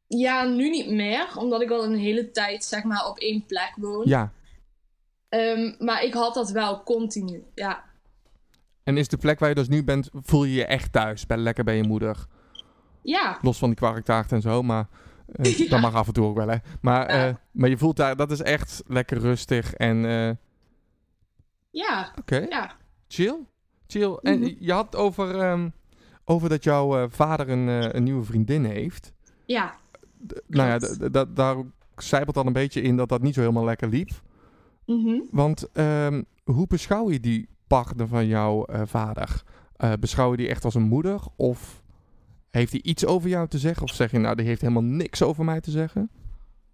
ja, 0.07 0.43
nu 0.43 0.69
niet 0.69 0.89
meer. 0.89 1.37
Omdat 1.37 1.61
ik 1.61 1.69
al 1.69 1.83
een 1.83 1.97
hele 1.97 2.31
tijd 2.31 2.63
zeg 2.63 2.83
maar 2.83 3.05
op 3.07 3.17
één 3.17 3.45
plek 3.45 3.73
woon. 3.75 4.07
Ja. 4.07 4.31
Ehm, 5.31 5.73
maar 5.85 6.03
ik 6.03 6.13
had 6.13 6.33
dat 6.33 6.49
wel 6.51 6.83
continu. 6.83 7.43
Ja. 7.55 7.83
En 8.83 8.97
is 8.97 9.07
de 9.07 9.17
plek 9.17 9.39
waar 9.39 9.49
je 9.49 9.55
dus 9.55 9.67
nu 9.67 9.83
bent, 9.83 10.09
voel 10.13 10.43
je 10.43 10.53
je 10.53 10.65
echt 10.65 10.91
thuis? 10.91 11.25
Bij, 11.25 11.37
lekker 11.37 11.63
bij 11.63 11.75
je 11.75 11.83
moeder? 11.83 12.25
Ja. 13.01 13.37
Los 13.41 13.57
van 13.57 13.67
die 13.69 13.77
kwarktaart 13.77 14.31
en 14.31 14.41
zo, 14.41 14.61
maar... 14.63 14.87
eh, 15.35 15.57
Ja. 15.57 15.69
Dat 15.69 15.81
mag 15.81 15.93
af 15.93 16.07
en 16.07 16.13
toe 16.13 16.25
ook 16.25 16.37
wel, 16.37 16.47
hè. 16.47 16.55
Maar, 16.81 17.13
Ja. 17.13 17.27
eh, 17.27 17.33
maar 17.51 17.69
je 17.69 17.77
voelt 17.77 17.95
daar, 17.97 18.15
dat 18.15 18.31
is 18.31 18.41
echt 18.41 18.83
lekker 18.87 19.17
rustig 19.17 19.73
en... 19.73 20.05
eh, 20.05 20.31
Ja. 21.69 22.11
Oké. 22.19 22.37
Ja. 22.49 22.71
Chill. 23.07 23.35
Chill. 23.87 24.17
En 24.21 24.39
Mhm. 24.39 24.53
je 24.59 24.71
had 24.73 24.95
over, 24.95 25.39
ehm, 25.39 25.69
over 26.25 26.49
dat 26.49 26.63
jouw 26.63 27.09
vader 27.09 27.49
een, 27.49 27.67
een 27.95 28.03
nieuwe 28.03 28.23
vriendin 28.23 28.63
heeft. 28.65 29.13
Ja. 29.45 29.75
D- 30.27 30.41
nou 30.47 30.69
ja, 30.69 31.25
daar 31.25 31.55
zijpelt 31.97 32.35
dan 32.35 32.47
een 32.47 32.53
beetje 32.53 32.81
in 32.81 32.97
dat 32.97 33.09
dat 33.09 33.21
niet 33.21 33.33
zo 33.33 33.39
helemaal 33.39 33.63
lekker 33.65 33.87
liep. 33.89 34.09
Mhm. 34.85 35.19
Want 35.31 35.71
ehm, 35.73 36.21
hoe 36.43 36.67
beschouw 36.67 37.11
je 37.11 37.19
die 37.19 37.49
partner 37.67 38.07
van 38.07 38.27
jouw 38.27 38.65
eh, 38.65 38.81
vader? 38.85 39.43
Eh, 39.75 39.93
beschouw 39.99 40.31
je 40.31 40.37
die 40.37 40.47
echt 40.47 40.65
als 40.65 40.75
een 40.75 40.81
moeder? 40.81 41.21
Of 41.35 41.83
heeft 42.49 42.71
hij 42.71 42.81
iets 42.81 43.05
over 43.05 43.29
jou 43.29 43.47
te 43.47 43.57
zeggen? 43.57 43.83
Of 43.83 43.93
zeg 43.93 44.11
je 44.11 44.17
nou, 44.19 44.35
die 44.35 44.45
heeft 44.45 44.61
helemaal 44.61 44.83
niks 44.83 45.21
over 45.21 45.45
mij 45.45 45.61
te 45.61 45.71
zeggen? 45.71 46.09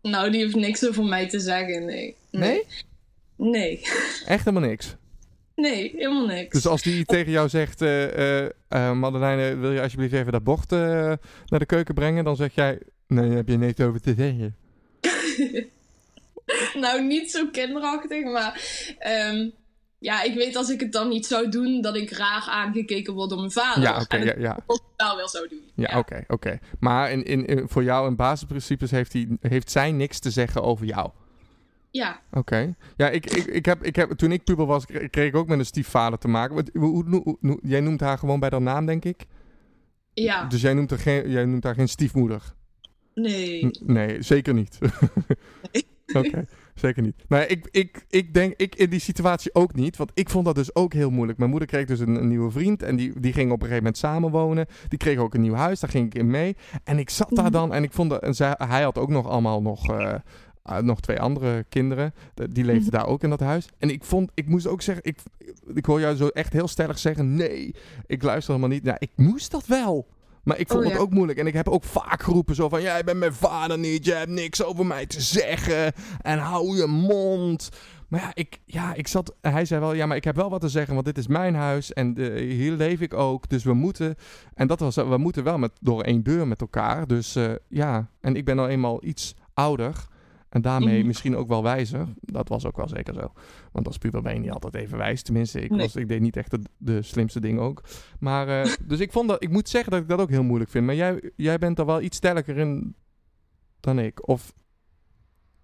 Nou, 0.02 0.32
die 0.32 0.42
heeft 0.42 0.56
niks 0.56 0.88
over 0.88 1.04
mij 1.04 1.30
te 1.30 1.40
zeggen, 1.40 1.86
nee. 1.86 2.16
Nee? 2.32 2.64
Nee. 3.36 3.82
Echt 4.26 4.46
helemaal 4.46 4.70
niks. 4.70 4.96
Nee, 5.56 5.92
helemaal 5.96 6.26
niks. 6.26 6.54
Dus 6.54 6.68
als 6.68 6.82
die 6.82 7.06
tegen 7.06 7.32
jou 7.32 7.50
zegt, 7.50 7.82
eh, 7.82 8.92
Madeleine, 8.94 9.56
wil 9.56 9.72
je 9.72 9.82
alsjeblieft 9.82 10.14
even 10.14 10.32
dat 10.32 10.44
bord 10.44 10.70
naar 10.70 11.60
de 11.60 11.66
keuken 11.66 11.94
brengen? 11.94 12.24
Dan 12.24 12.36
zeg 12.36 12.56
jij, 12.56 12.80
nee, 13.08 13.28
daar 13.28 13.38
heb 13.38 13.48
je 13.48 13.58
niks 13.58 13.80
over 13.80 14.02
te 14.02 14.14
zeggen. 14.18 14.56
nou, 16.84 17.04
niet 17.04 17.32
zo 17.32 17.48
kinderachtig, 17.52 18.24
maar... 18.24 18.62
ehm, 19.00 19.50
ja, 20.00 20.22
ik 20.24 20.34
weet 20.36 20.56
als 20.56 20.70
ik 20.70 20.80
het 20.80 20.92
dan 20.92 21.10
niet 21.10 21.26
zou 21.26 21.50
doen, 21.50 21.82
dat 21.82 21.96
ik 21.96 22.12
raar 22.12 22.46
aangekeken 22.50 23.14
word 23.14 23.30
door 23.30 23.40
mijn 23.40 23.52
vader. 23.52 23.84
Ja, 23.84 24.00
oké, 24.02 24.16
en 24.18 24.26
ja, 24.26 24.34
ik 24.34 24.42
ja. 24.42 24.60
het 24.68 24.82
wel 24.98 25.16
wel 25.16 25.30
zou 25.30 25.48
doen. 25.48 25.72
Ja, 25.76 25.98
oké, 25.98 26.24
oké. 26.28 26.60
Maar 26.80 27.12
in, 27.12 27.24
in, 27.24 27.46
in- 27.46 27.70
voor 27.70 27.84
jou 27.84 28.08
in 28.08 28.16
basisprincipes 28.16 28.92
heeft, 28.92 29.14
hij, 29.14 29.28
heeft 29.42 29.72
zij 29.72 29.92
niks 29.92 30.20
te 30.20 30.32
zeggen 30.32 30.64
over 30.64 30.86
jou. 30.86 31.10
Ja, 31.92 32.22
Oké. 32.32 32.76
Ja, 32.98 33.10
ik, 33.10 33.26
ik, 33.26 33.46
ik 33.46 33.66
heb, 33.66 33.84
ik 33.84 33.96
heb, 33.96 34.10
toen 34.12 34.32
ik 34.32 34.44
puber 34.44 34.66
was, 34.66 34.86
kre- 34.86 35.08
kreeg 35.10 35.28
ik 35.28 35.36
ook 35.36 35.48
met 35.48 35.60
een 35.60 35.66
stiefvader 35.66 36.20
te 36.20 36.28
maken. 36.28 36.56
Wat- 36.56 36.70
Hoe, 36.74 36.90
hoe, 36.90 37.22
hoe- 37.24 37.38
hoe- 37.42 37.60
jij 37.64 37.80
noemt 37.80 38.00
haar 38.00 38.18
gewoon 38.18 38.40
bij 38.40 38.50
haar 38.50 38.62
naam, 38.62 38.86
denk 38.86 39.06
ik? 39.06 39.26
ja, 40.14 40.46
Dus 40.46 40.62
jij 40.62 40.74
noemt, 40.74 40.92
er 40.92 41.00
geen, 41.00 41.30
jij 41.30 41.46
noemt 41.46 41.64
haar 41.64 41.76
geen 41.76 41.88
stiefmoeder? 41.90 42.42
nee. 43.14 43.66
N- 43.66 43.76
Nee, 43.86 44.22
zeker 44.22 44.54
niet. 44.54 44.78
Oké, 46.18 46.46
zeker 46.76 47.02
niet. 47.04 47.16
Nou, 47.28 47.42
ja, 47.42 47.48
ik, 47.48 47.68
ik, 47.72 48.06
ik 48.10 48.34
denk, 48.34 48.54
ik 48.58 48.76
in 48.76 48.90
die 48.90 49.00
situatie 49.00 49.54
ook 49.56 49.76
niet, 49.76 49.98
want 49.98 50.12
ik 50.14 50.30
vond 50.30 50.46
dat 50.46 50.56
dus 50.56 50.76
ook 50.76 50.94
heel 50.94 51.10
moeilijk. 51.10 51.38
Mijn 51.38 51.50
moeder 51.50 51.68
kreeg 51.68 51.86
dus 51.86 52.00
een, 52.00 52.16
een 52.16 52.28
nieuwe 52.28 52.52
vriend 52.52 52.84
en 52.84 52.96
die, 52.96 53.20
die 53.20 53.34
ging 53.34 53.46
op 53.52 53.58
een 53.58 53.68
gegeven 53.68 53.84
moment 53.84 53.98
samenwonen. 53.98 54.66
Die 54.88 54.98
kreeg 55.00 55.18
ook 55.18 55.34
een 55.34 55.42
nieuw 55.42 55.54
huis, 55.54 55.80
daar 55.80 55.90
ging 55.90 56.06
ik 56.06 56.16
in 56.16 56.30
mee. 56.30 56.56
En 56.84 57.00
ik 57.00 57.10
zat 57.10 57.30
daar 57.30 57.44
Mhm. 57.44 57.54
dan 57.54 57.74
en 57.74 57.84
ik 57.84 57.94
vond 57.94 58.10
dat, 58.10 58.22
en 58.22 58.34
zij, 58.36 58.56
hij 58.58 58.82
had 58.84 58.98
ook 58.98 59.10
nog 59.10 59.28
allemaal 59.28 59.62
nog, 59.62 59.88
eh, 59.92 60.14
eh, 60.64 60.78
nog 60.80 61.00
twee 61.00 61.20
andere 61.20 61.66
kinderen. 61.70 62.14
De- 62.34 62.48
Die 62.48 62.64
leefden 62.66 62.92
daar 62.92 63.08
ook 63.08 63.24
in 63.24 63.30
dat 63.30 63.40
huis. 63.40 63.70
En 63.78 63.90
ik 63.90 64.04
vond, 64.04 64.32
ik 64.34 64.48
moest 64.48 64.68
ook 64.68 64.82
zeggen, 64.82 65.04
ik, 65.06 65.18
ik 65.74 65.86
hoor 65.86 66.00
jou 66.00 66.16
zo 66.16 66.28
echt 66.28 66.54
heel 66.54 66.68
stellig 66.68 67.00
zeggen, 67.00 67.36
nee, 67.36 67.76
ik 68.06 68.24
luister 68.24 68.54
helemaal 68.54 68.76
niet. 68.76 68.84
Nou, 68.86 68.98
ik 69.00 69.12
moest 69.16 69.52
dat 69.52 69.66
wel. 69.66 70.08
Maar 70.48 70.60
ik 70.60 70.68
vond 70.68 70.80
Oh, 70.80 70.86
het 70.86 70.96
ja. 70.96 71.02
ook 71.02 71.12
moeilijk. 71.12 71.40
En 71.40 71.48
ik 71.48 71.54
heb 71.54 71.68
ook 71.68 71.84
vaak 71.84 72.24
geroepen 72.24 72.56
zo 72.56 72.70
van... 72.70 72.82
Jij 72.82 73.04
bent 73.04 73.18
mijn 73.20 73.34
vader 73.34 73.78
niet. 73.78 74.06
Je 74.06 74.14
hebt 74.14 74.30
niks 74.30 74.64
over 74.64 74.86
mij 74.86 75.06
te 75.06 75.22
zeggen. 75.22 75.94
En 76.22 76.40
hou 76.40 76.78
je 76.78 76.86
mond. 76.86 77.70
Maar 78.08 78.20
ja, 78.20 78.32
ik, 78.34 78.60
ja, 78.66 78.94
ik 78.94 79.08
zat... 79.08 79.36
Hij 79.42 79.66
zei 79.66 79.80
wel... 79.80 79.94
Ja, 79.94 80.06
maar 80.06 80.18
ik 80.18 80.24
heb 80.24 80.36
wel 80.36 80.50
wat 80.50 80.62
te 80.62 80.70
zeggen. 80.70 80.94
Want 80.94 81.06
dit 81.06 81.18
is 81.18 81.28
mijn 81.28 81.56
huis. 81.56 81.94
En 81.94 82.22
hier 82.38 82.72
leef 82.72 83.02
ik 83.02 83.14
ook. 83.14 83.50
Dus 83.50 83.64
we 83.64 83.74
moeten... 83.74 84.16
En 84.54 84.68
dat 84.68 84.80
was... 84.80 84.96
We 84.96 85.18
moeten 85.18 85.44
wel 85.44 85.58
met, 85.58 85.72
door 85.82 86.04
één 86.04 86.24
deur 86.24 86.48
met 86.48 86.62
elkaar. 86.62 87.08
Dus 87.08 87.36
eh, 87.36 87.52
ja. 87.68 88.10
En 88.22 88.36
ik 88.36 88.46
ben 88.46 88.56
nou 88.56 88.70
eenmaal 88.70 89.04
iets 89.04 89.36
ouder. 89.54 90.08
En 90.50 90.62
daarmee 90.62 90.98
Mhm. 90.98 91.08
misschien 91.08 91.36
ook 91.36 91.48
wel 91.48 91.64
wijzer. 91.64 92.08
Dat 92.20 92.48
was 92.50 92.66
ook 92.66 92.76
wel 92.78 92.88
zeker 92.88 93.14
zo. 93.14 93.32
Want 93.72 93.88
als 93.88 93.98
puber 93.98 94.22
ben 94.22 94.34
je 94.34 94.40
niet 94.40 94.52
altijd 94.52 94.76
even 94.76 94.98
wijs. 94.98 95.22
Tenminste, 95.22 95.62
ik, 95.62 95.70
Nee. 95.70 95.80
was, 95.80 95.96
ik 95.96 96.08
deed 96.08 96.22
niet 96.22 96.38
echt 96.38 96.52
de, 96.52 96.60
de 96.78 97.02
slimste 97.02 97.40
dingen 97.40 97.62
ook. 97.62 97.84
Maar, 98.20 98.48
eh, 98.62 98.74
dus 98.88 99.00
ik 99.00 99.12
vond 99.12 99.30
dat, 99.30 99.44
ik 99.44 99.50
moet 99.50 99.70
zeggen 99.70 99.92
dat 99.92 100.02
ik 100.02 100.08
dat 100.08 100.20
ook 100.20 100.30
heel 100.30 100.44
moeilijk 100.44 100.70
vind. 100.72 100.86
Maar 100.86 100.96
jij, 100.96 101.32
jij 101.36 101.58
bent 101.58 101.80
er 101.80 101.86
wel 101.86 102.02
iets 102.02 102.18
sterker 102.18 102.58
in 102.58 102.96
dan 103.80 104.00
ik. 104.00 104.28
Of, 104.28 104.54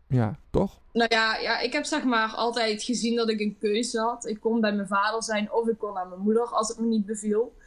ja, 0.08 0.40
toch? 0.50 0.82
Nou 0.94 1.10
ja, 1.14 1.38
ja, 1.38 1.60
ik 1.60 1.74
heb 1.74 1.86
zeg 1.86 2.04
maar 2.04 2.30
altijd 2.30 2.84
gezien 2.84 3.16
dat 3.16 3.30
ik 3.30 3.40
een 3.40 3.58
keuze 3.60 4.00
had. 4.00 4.28
Ik 4.28 4.40
kon 4.40 4.62
bij 4.62 4.74
mijn 4.76 4.88
vader 4.88 5.24
zijn 5.24 5.52
of 5.52 5.68
ik 5.68 5.78
kon 5.78 5.94
naar 5.94 6.08
mijn 6.08 6.22
moeder 6.22 6.44
als 6.46 6.68
het 6.68 6.80
me 6.80 6.86
niet 6.86 7.06
beviel. 7.06 7.58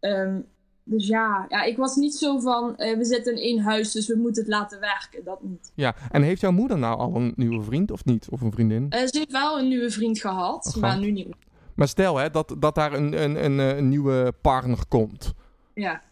Ehm, 0.00 0.40
dus 0.84 1.06
ja, 1.06 1.46
ja, 1.48 1.62
ik 1.62 1.76
was 1.76 1.96
niet 1.96 2.14
zo 2.14 2.38
van, 2.38 2.76
eh, 2.76 2.96
we 2.96 3.04
zitten 3.04 3.32
in 3.32 3.42
één 3.42 3.60
huis, 3.60 3.92
dus 3.92 4.06
we 4.06 4.16
moeten 4.16 4.42
het 4.42 4.52
laten 4.52 4.80
werken. 4.80 5.24
Dat 5.24 5.42
niet. 5.42 5.72
Ja. 5.74 5.94
En 6.10 6.22
heeft 6.22 6.40
jouw 6.40 6.50
moeder 6.50 6.78
nou 6.78 6.98
al 6.98 7.14
een 7.14 7.32
nieuwe 7.36 7.62
vriend 7.62 7.90
of 7.90 8.04
niet? 8.04 8.28
Of 8.30 8.40
een 8.40 8.52
vriendin? 8.52 8.86
Eh, 8.90 9.00
ze 9.00 9.18
heeft 9.18 9.32
wel 9.32 9.58
een 9.58 9.68
nieuwe 9.68 9.90
vriend 9.90 10.20
gehad, 10.20 10.72
Oh, 10.76 10.80
maar 10.82 10.98
nu 10.98 11.10
niet 11.10 11.26
meer. 11.26 11.36
Maar 11.74 11.88
stel 11.88 12.16
hè, 12.16 12.30
dat, 12.30 12.54
dat 12.58 12.74
daar 12.74 12.92
een, 12.92 13.22
een, 13.22 13.44
een, 13.44 13.60
eh, 13.60 13.76
een 13.76 13.88
nieuwe 13.88 14.32
partner 14.40 14.78
komt. 14.88 15.32
Ja. 15.74 16.02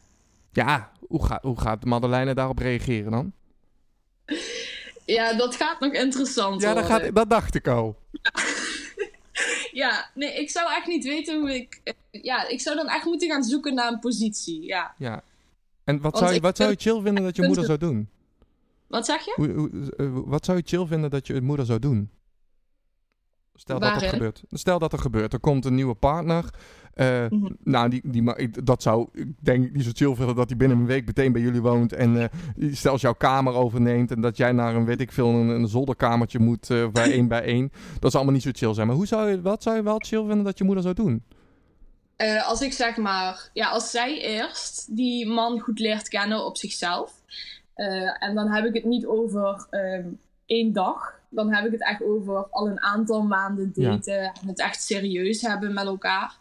Ja, 0.53 0.91
hoe, 1.07 1.25
gaat 1.27 1.43
hoe 1.43 1.61
gaat 1.61 1.85
Madeleine 1.85 2.35
daarop 2.35 2.59
reageren 2.59 3.11
dan? 3.11 3.33
ja, 5.05 5.35
dat 5.35 5.57
gaat 5.57 5.81
nog 5.81 5.93
interessant 5.93 6.61
Ja, 6.61 6.75
dat, 6.75 6.85
gaat, 6.85 7.15
dat 7.15 7.31
dacht 7.31 7.55
ik 7.55 7.69
al. 7.69 7.97
Ja, 8.11 8.31
nee, 10.15 10.35
ik 10.35 10.51
zou 10.51 10.73
echt 10.73 10.87
niet 10.87 11.05
weten 11.05 11.41
hoe 11.41 11.55
ik... 11.55 11.81
eh, 11.85 11.95
ja, 12.23 12.49
ik 12.49 12.61
zou 12.61 12.77
dan 12.77 12.89
echt 12.89 13.05
moeten 13.05 13.29
gaan 13.29 13.43
zoeken 13.43 13.75
naar 13.75 13.93
een 13.93 13.99
positie, 13.99 14.63
ja. 14.63 14.95
Ja. 14.99 15.23
En 15.85 15.95
wat 15.95 16.03
Want 16.03 16.19
zou, 16.19 16.35
je, 16.35 16.41
wat 16.41 16.57
zou 16.57 16.71
je 16.71 16.77
chill 16.79 17.01
vinden 17.01 17.23
dat 17.25 17.37
je 17.37 17.47
moeder 17.47 17.65
zou 17.65 17.79
doen? 17.79 18.09
Wat 18.87 19.07
zeg 19.07 19.25
je? 19.25 19.33
Hoe, 19.37 19.49
hoe, 19.97 20.27
wat 20.27 20.45
zou 20.45 20.59
je 20.59 20.65
chill 20.67 20.87
vinden 20.87 21.11
dat 21.11 21.27
je 21.27 21.41
moeder 21.41 21.67
zou 21.67 21.79
doen? 21.79 22.11
Stel 23.61 23.79
dat 23.79 24.03
er 24.03 24.09
gebeurt. 24.09 24.43
Stel 24.51 24.79
dat 24.79 24.93
er 24.93 24.99
gebeurt. 24.99 25.33
Er 25.33 25.41
komt 25.41 25.65
een 25.65 25.75
nieuwe 25.75 25.95
partner. 25.95 26.45
Eh, 26.95 27.27
Mhm. 27.31 27.53
Nou, 27.65 27.89
die, 27.91 28.01
die, 28.05 28.51
dat 28.65 28.83
zou 28.83 29.09
ik 29.13 29.27
denk 29.41 29.73
niet 29.73 29.85
zo 29.85 29.91
chill 29.95 30.15
vinden 30.15 30.35
dat 30.37 30.49
hij 30.49 30.57
binnen 30.57 30.79
een 30.79 30.87
week 30.87 31.07
meteen 31.07 31.33
bij 31.33 31.41
jullie 31.43 31.61
woont. 31.61 31.93
En 31.93 32.23
eh, 32.23 32.29
die 32.57 32.75
zelfs 32.75 33.03
jouw 33.03 33.13
kamer 33.15 33.55
overneemt. 33.55 34.11
En 34.11 34.21
dat 34.21 34.37
jij 34.37 34.53
naar 34.53 34.75
een, 34.75 34.85
weet 34.85 35.01
ik 35.01 35.13
veel, 35.13 35.29
een, 35.29 35.49
een 35.49 35.69
zolderkamertje 35.69 36.39
moet 36.39 36.71
eh, 36.71 36.89
bij 36.89 37.11
één 37.17 37.29
bij 37.29 37.43
één. 37.43 37.69
Dat 37.73 38.11
zou 38.13 38.15
allemaal 38.15 38.33
niet 38.33 38.43
zo 38.43 38.51
chill 38.53 38.75
zijn. 38.75 38.87
Maar 38.87 38.97
hoe 38.97 39.07
zou 39.07 39.31
je, 39.31 39.41
wat 39.43 39.63
zou 39.63 39.77
je 39.77 39.83
wel 39.83 39.99
chill 39.99 40.25
vinden 40.27 40.45
dat 40.45 40.59
je 40.59 40.65
moeder 40.65 40.83
zou 40.83 40.95
doen? 40.95 41.23
Eh, 42.17 42.49
als 42.49 42.61
ik 42.61 42.73
zeg 42.73 42.97
maar, 42.97 43.51
ja, 43.53 43.71
als 43.71 43.91
zij 43.91 44.21
eerst 44.21 44.97
die 44.97 45.27
man 45.27 45.61
goed 45.61 45.79
leert 45.79 46.09
kennen 46.09 46.45
op 46.47 46.57
zichzelf. 46.57 47.13
eh, 47.75 48.23
en 48.25 48.35
dan 48.35 48.49
heb 48.49 48.65
ik 48.65 48.75
het 48.75 48.85
niet 48.85 49.07
over 49.07 49.67
ehm, 49.71 50.07
één 50.47 50.73
dag. 50.73 51.19
Dan 51.31 51.55
heb 51.55 51.65
ik 51.67 51.73
het 51.73 51.83
echt 51.85 52.03
over 52.03 52.47
al 52.51 52.69
een 52.69 52.81
aantal 52.81 53.23
maanden 53.23 53.71
Ja. 53.75 53.91
daten. 53.91 54.19
En 54.23 54.47
het 54.49 54.59
echt 54.61 54.83
serieus 54.83 55.41
hebben 55.41 55.75
met 55.75 55.85
elkaar. 55.85 56.37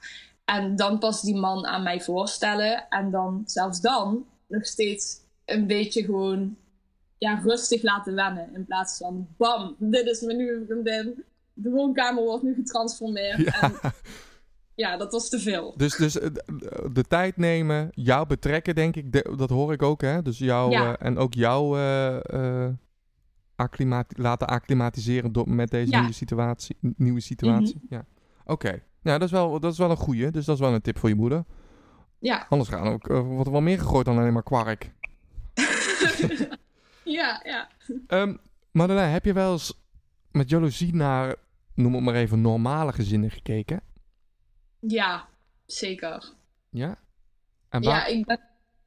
En 0.45 0.75
dan 0.75 0.99
pas 0.99 1.21
die 1.21 1.35
man 1.35 1.65
aan 1.65 1.83
mij 1.83 2.01
voorstellen. 2.01 2.85
En 2.89 3.11
dan, 3.11 3.41
zelfs 3.45 3.81
dan, 3.81 4.25
nog 4.47 4.65
steeds 4.65 5.17
een 5.45 5.67
beetje 5.67 6.03
gewoon 6.03 6.55
ja, 7.17 7.39
rustig 7.43 7.81
laten 7.81 8.15
wennen. 8.15 8.49
In 8.53 8.65
plaats 8.65 8.97
van, 8.97 9.27
bam, 9.37 9.75
dit 9.79 10.05
is 10.05 10.21
mijn 10.21 10.37
nieuwe 10.37 10.65
vriendin. 10.67 11.23
De 11.53 11.69
woonkamer 11.69 12.23
wordt 12.23 12.43
nu 12.43 12.53
getransformeerd. 12.53 13.37
Ja. 13.37 13.61
En 13.61 13.73
ja, 14.75 14.97
dat 14.97 15.11
was 15.11 15.29
te 15.29 15.39
veel. 15.39 15.73
Dus, 15.77 15.95
dus 15.95 16.19
eh, 16.19 16.29
de, 16.33 16.89
de 16.93 17.03
tijd 17.03 17.37
nemen, 17.37 17.87
jou 17.91 18.27
betrekken, 18.27 18.75
denk 18.75 18.95
ik, 18.95 19.11
de- 19.11 19.33
dat 19.37 19.49
hoor 19.49 19.73
ik 19.73 19.81
ook, 19.81 20.01
hè? 20.01 20.21
Dus 20.21 20.37
jou 20.37 20.71
Ja. 20.71 20.97
eh, 20.97 21.05
en 21.07 21.17
ook 21.17 21.33
jou 21.33 21.77
eh, 21.79 22.65
laten 24.07 24.47
acclimatiseren 24.47 25.31
door, 25.31 25.49
met 25.49 25.71
deze 25.71 25.85
Ja. 25.85 25.91
Mhm. 25.91 25.99
nieuwe 25.99 26.15
situatie. 26.15 26.77
Nieuwe 26.79 27.19
situatie. 27.19 27.81
Ja. 27.89 28.05
Oké. 28.45 28.81
Ja, 29.01 29.17
dat 29.17 29.27
is, 29.27 29.31
wel, 29.31 29.59
dat 29.59 29.71
is 29.71 29.77
wel 29.77 29.89
een 29.89 29.97
goeie. 29.97 30.31
Dus 30.31 30.45
dat 30.45 30.55
is 30.55 30.61
wel 30.61 30.73
een 30.73 30.81
tip 30.81 30.97
voor 30.97 31.09
je 31.09 31.15
moeder. 31.15 31.43
Ja, 32.19 32.45
Anders 32.49 32.69
gaan 32.69 32.87
ook, 32.87 33.07
eh, 33.09 33.19
wordt 33.21 33.45
er 33.45 33.51
wel 33.51 33.61
meer 33.61 33.79
gegooid 33.79 34.05
dan 34.05 34.17
alleen 34.17 34.33
maar 34.33 34.43
kwark. 34.43 34.91
ja, 37.03 37.41
ja. 37.43 37.67
Ehm 38.07 38.35
Madeleine, 38.71 39.11
heb 39.11 39.25
je 39.25 39.33
wel 39.33 39.51
eens 39.51 39.73
met 40.31 40.49
jaloezie 40.49 40.95
naar, 40.95 41.35
noem 41.73 41.93
het 41.93 42.03
maar 42.03 42.13
even, 42.15 42.41
normale 42.41 42.93
gezinnen 42.93 43.31
gekeken? 43.31 43.81
Ja, 44.79 45.27
zeker. 45.65 46.33
Ja? 46.69 46.97
En 47.69 47.81
Ja 47.81 47.89
waar- 47.89 48.09
ik, 48.09 48.25
ben, 48.25 48.39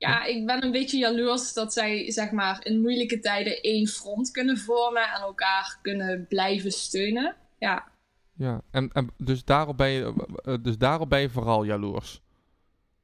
ja, 0.08 0.24
ik 0.24 0.46
ben 0.46 0.64
een 0.64 0.70
beetje 0.72 0.98
jaloers 0.98 1.52
dat 1.52 1.72
zij 1.72 2.10
zeg 2.10 2.30
maar, 2.30 2.64
in 2.66 2.80
moeilijke 2.80 3.18
tijden 3.20 3.60
één 3.60 3.86
front 3.86 4.30
kunnen 4.30 4.58
vormen 4.58 5.02
en 5.02 5.20
elkaar 5.20 5.78
kunnen 5.82 6.26
blijven 6.28 6.72
steunen. 6.72 7.36
Ja, 7.58 7.88
ja. 8.36 8.62
En, 8.70 8.90
en 8.92 9.10
dus, 9.16 9.44
daarop 9.44 9.76
ben 9.76 9.88
je, 9.90 10.58
dus 10.62 10.78
daarop 10.78 11.08
ben 11.08 11.20
je 11.20 11.30
vooral 11.30 11.64
jaloers? 11.64 12.20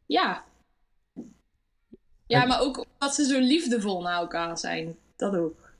ja. 0.07 0.45
Ja, 2.27 2.43
En- 2.43 2.49
maar 2.49 2.61
ook 2.61 2.87
omdat 2.93 3.15
ze 3.15 3.25
zo 3.25 3.39
liefdevol 3.39 4.03
naar 4.03 4.19
elkaar 4.19 4.59
zijn. 4.59 4.97
Dat 5.17 5.37
ook. 5.37 5.73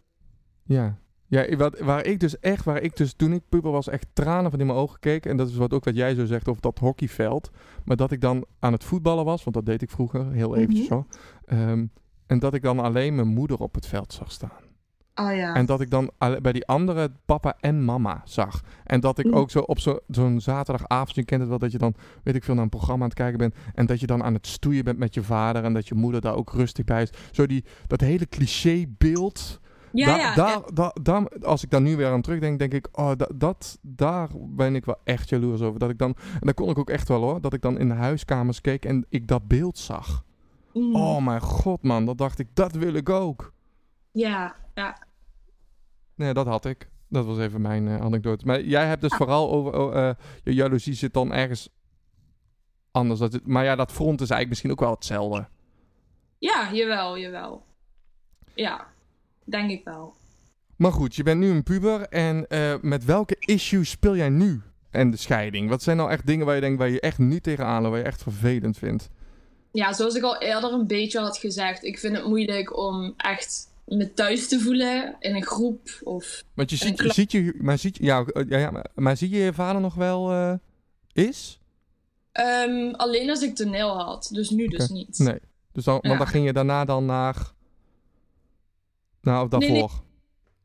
Ja. 0.65 0.99
Ja, 1.31 1.57
wat, 1.57 1.79
waar 1.79 2.05
ik 2.07 2.21
dus 2.21 2.39
echt, 2.39 2.65
waar 2.65 2.83
ik 2.83 2.97
dus 2.97 3.13
toen 3.13 3.33
ik 3.33 3.43
puber 3.49 3.71
was, 3.71 3.89
echt 3.89 4.07
tranen 4.13 4.51
van 4.51 4.61
in 4.61 4.67
mijn 4.67 4.79
ogen 4.79 4.99
keek. 5.01 5.27
En 5.27 5.37
dat 5.37 5.49
is 5.49 5.57
wat 5.57 5.73
ook 5.73 5.85
wat 5.85 5.97
jij 5.97 6.15
zo 6.15 6.25
zegt 6.27 6.49
over 6.49 6.63
dat 6.63 6.79
hockeyveld. 6.79 7.51
Maar 7.85 7.97
dat 7.97 8.11
ik 8.13 8.21
dan 8.21 8.45
aan 8.59 8.73
het 8.73 8.85
voetballen 8.85 9.25
was, 9.25 9.45
want 9.45 9.57
dat 9.57 9.67
deed 9.67 9.83
ik 9.83 9.91
vroeger, 9.91 10.31
heel 10.33 10.57
eventjes 10.57 10.89
Mhm. 10.89 10.95
zo. 10.95 11.07
Ehm, 11.45 11.87
en 12.27 12.39
dat 12.39 12.55
ik 12.55 12.63
dan 12.63 12.79
alleen 12.79 13.15
mijn 13.15 13.29
moeder 13.29 13.59
op 13.59 13.75
het 13.75 13.87
veld 13.87 14.13
zag 14.13 14.33
staan. 14.33 14.67
Oh 15.15 15.35
ja. 15.35 15.55
En 15.55 15.67
dat 15.67 15.81
ik 15.81 15.91
dan 15.91 16.11
bij 16.43 16.53
die 16.53 16.67
andere 16.67 17.11
papa 17.25 17.57
en 17.61 17.85
mama 17.85 18.23
zag. 18.25 18.61
En 18.85 19.01
dat 19.01 19.19
ik 19.19 19.27
Mm. 19.27 19.35
ook 19.35 19.51
zo 19.51 19.59
op 19.59 19.79
zo- 19.79 19.99
zo'n 20.09 20.41
zaterdagavond, 20.41 21.15
je 21.15 21.25
kent 21.25 21.41
het 21.41 21.49
wel, 21.49 21.59
dat 21.59 21.73
je 21.73 21.79
dan, 21.79 21.95
weet 22.23 22.35
ik 22.35 22.45
veel, 22.45 22.55
naar 22.55 22.63
een 22.63 22.69
programma 22.69 23.03
aan 23.03 23.09
het 23.09 23.19
kijken 23.19 23.39
bent. 23.39 23.55
En 23.75 23.87
dat 23.87 24.01
je 24.01 24.07
dan 24.07 24.23
aan 24.23 24.35
het 24.35 24.47
stoeien 24.47 24.85
bent 24.85 24.99
met 24.99 25.15
je 25.15 25.23
vader. 25.23 25.65
En 25.65 25.73
dat 25.73 25.89
je 25.89 25.95
moeder 25.95 26.21
daar 26.21 26.35
ook 26.35 26.53
rustig 26.53 26.85
bij 26.85 27.03
is. 27.03 27.11
Zo 27.33 27.47
die, 27.47 27.65
dat 27.87 28.01
hele 28.01 28.27
clichébeeld. 28.29 29.61
Ja, 29.99 30.07
Da- 30.07 30.17
ja, 30.17 30.35
daar, 30.35 30.63
da- 30.75 30.95
daar- 31.03 31.29
als 31.43 31.63
ik 31.65 31.71
daar 31.71 31.81
nu 31.81 31.97
weer 31.97 32.07
aan 32.11 32.23
terugdenk, 32.23 32.59
denk 32.59 32.73
ik, 32.73 32.89
oh, 32.93 33.11
da- 33.17 33.29
dat, 33.35 33.79
daar 33.83 34.29
ben 34.35 34.75
ik 34.75 34.85
wel 34.85 34.97
echt 35.05 35.29
jaloers 35.29 35.61
over. 35.61 35.79
Dat 35.79 35.91
ik 35.91 35.99
dan, 35.99 36.17
en 36.33 36.41
dat 36.47 36.55
kon 36.55 36.71
ik 36.71 36.79
ook 36.79 36.91
echt 36.91 37.09
wel 37.09 37.21
hoor, 37.23 37.41
dat 37.41 37.53
ik 37.53 37.61
dan 37.63 37.79
in 37.79 37.89
de 37.89 37.95
huiskamers 37.95 38.61
keek 38.61 38.85
en 38.85 39.07
ik 39.09 39.27
dat 39.29 39.49
beeld 39.49 39.79
zag. 39.79 40.25
Mm. 40.73 40.95
Oh 40.95 41.25
mijn 41.25 41.41
god 41.41 41.83
man, 41.83 42.05
dat 42.05 42.19
dacht 42.19 42.39
ik, 42.39 42.49
dat 42.55 42.73
wil 42.73 42.95
ik 42.95 43.09
ook. 43.09 43.53
ja, 44.13 44.55
ja. 44.75 45.07
Nee, 46.15 46.33
dat 46.35 46.47
had 46.47 46.65
ik. 46.65 46.89
Dat 47.09 47.27
was 47.27 47.39
even 47.39 47.61
mijn 47.61 47.89
eh, 47.89 48.01
anekdote. 48.01 48.47
Maar 48.47 48.61
jij 48.63 48.87
hebt 48.87 49.01
dus 49.01 49.15
vooral 49.17 49.51
over, 49.51 49.79
oh, 49.79 49.97
eh, 50.09 50.15
je 50.43 50.55
jaloezie 50.55 50.95
zit 50.95 51.13
dan 51.13 51.33
ergens 51.33 51.69
anders. 52.91 53.21
Dat 53.21 53.33
het, 53.33 53.47
maar 53.47 53.65
ja, 53.65 53.77
dat 53.77 53.93
front 53.93 54.21
is 54.21 54.31
eigenlijk 54.31 54.49
misschien 54.49 54.71
ook 54.71 54.81
wel 54.81 54.91
hetzelfde. 54.91 55.49
Ja, 56.39 56.73
jawel, 56.73 57.19
jawel. 57.19 57.65
Ja, 58.55 58.87
denk 59.51 59.71
ik 59.71 59.85
wel. 59.85 60.15
Maar 60.77 60.93
goed, 60.93 61.17
je 61.17 61.23
bent 61.23 61.41
nu 61.41 61.51
een 61.51 61.63
puber 61.63 62.01
en 62.09 62.47
eh, 62.49 62.75
met 62.81 63.05
welke 63.05 63.37
issues 63.39 63.91
speel 63.91 64.17
jij 64.17 64.29
nu? 64.29 64.63
En 64.91 65.11
de 65.11 65.17
scheiding. 65.17 65.69
Wat 65.69 65.83
zijn 65.83 65.97
nou 65.97 66.11
echt 66.11 66.27
dingen 66.27 66.47
waar 66.47 66.55
je 66.55 66.61
denkt 66.61 66.79
waar 66.79 66.89
je 66.89 67.01
echt 67.01 67.19
niet 67.19 67.43
tegenaan 67.43 67.83
loopt, 67.83 67.91
waar 67.91 68.03
je 68.03 68.07
echt 68.07 68.23
vervelend 68.23 68.79
vindt? 68.79 69.09
Ja, 69.73 69.93
zoals 69.93 70.15
ik 70.15 70.23
al 70.23 70.39
eerder 70.39 70.73
een 70.73 70.87
beetje 70.87 71.19
had 71.19 71.39
gezegd, 71.39 71.85
ik 71.85 71.99
vind 71.99 72.17
het 72.17 72.27
moeilijk 72.27 72.77
om 72.77 73.15
echt 73.17 73.69
me 73.85 74.15
thuis 74.15 74.49
te 74.49 74.61
voelen 74.61 75.17
in 75.21 75.35
een 75.35 75.45
groep 75.45 76.01
of... 76.03 76.45
Want 76.55 76.71
je 76.71 76.77
ziet, 76.77 76.99
je 76.99 77.13
ziet 77.13 77.33
je, 77.33 77.55
maar 77.61 77.79
ziet, 77.79 77.99
ja, 78.01 78.25
eh, 78.25 78.49
ja, 78.49 78.59
ja, 78.59 78.71
maar, 78.71 78.87
maar 78.95 79.17
zie 79.17 79.31
je 79.31 79.39
je 79.39 79.53
vader 79.53 79.81
nog 79.81 79.95
wel 79.95 80.31
eh, 80.31 80.55
is? 81.13 81.61
Ehm, 82.33 82.91
alleen 82.95 83.31
als 83.31 83.43
ik 83.43 83.55
toneel 83.55 83.99
had, 83.99 84.29
dus 84.33 84.51
nu 84.51 84.67
dus 84.67 84.89
niet. 84.89 85.19
Nee. 85.19 85.39
Dus 85.73 85.85
dan, 85.85 85.99
want 86.01 86.19
dan 86.19 86.27
ging 86.27 86.45
je 86.45 86.53
daarna 86.53 86.85
dan 86.85 87.05
naar, 87.05 87.53
nou, 89.29 89.45
of 89.51 89.59
Nee, 89.59 89.69
daarvoor. 89.71 90.03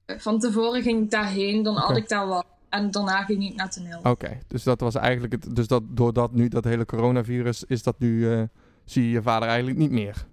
Van 0.06 0.40
tevoren 0.40 0.82
ging 0.82 1.04
ik 1.04 1.12
daarheen, 1.12 1.64
dan 1.64 1.76
had 1.76 1.98
ik 1.98 2.10
daar 2.10 2.28
wat. 2.28 2.46
En 2.70 2.92
daarna 2.92 3.24
ging 3.24 3.44
ik 3.50 3.56
naar 3.56 3.70
toneel. 3.72 4.00
Oké, 4.04 4.40
dus 4.48 4.64
dat 4.64 4.80
was 4.80 4.96
eigenlijk 4.96 5.34
het. 5.34 5.56
Dus 5.56 5.68
dat 5.68 5.84
doordat 5.90 6.32
nu 6.34 6.48
dat 6.48 6.64
hele 6.64 6.86
coronavirus 6.86 7.64
is 7.64 7.84
dat 7.84 8.00
nu 8.00 8.32
eh, 8.32 8.44
zie 8.86 9.04
je 9.04 9.10
je 9.10 9.22
vader 9.22 9.48
eigenlijk 9.48 9.78
niet 9.78 9.92
meer. 9.92 10.26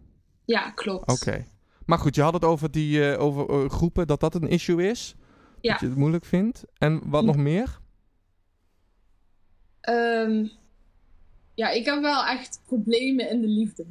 Ja, 0.45 0.71
klopt. 0.71 1.11
Oké. 1.11 1.47
Maar 1.87 1.99
goed, 1.99 2.15
je 2.15 2.23
had 2.23 2.33
het 2.33 2.45
over 2.45 2.71
die 2.71 3.13
eh, 3.13 3.21
over 3.23 3.49
eh, 3.51 3.71
groepen 3.71 4.07
dat 4.07 4.21
dat 4.21 4.35
een 4.35 4.49
issue 4.49 4.89
is. 4.89 5.15
Ja. 5.61 5.73
Dat 5.73 5.81
je 5.81 5.87
het 5.87 5.97
moeilijk 5.97 6.25
vindt. 6.25 6.65
En 6.79 7.01
wat 7.05 7.21
Hm. 7.21 7.27
nog 7.27 7.37
meer? 7.37 7.79
Ehm, 9.81 10.47
ja, 11.55 11.69
ik 11.71 11.85
heb 11.85 12.01
wel 12.01 12.25
echt 12.27 12.61
problemen 12.67 13.31
in 13.31 13.41
de 13.41 13.47
liefde. 13.49 13.87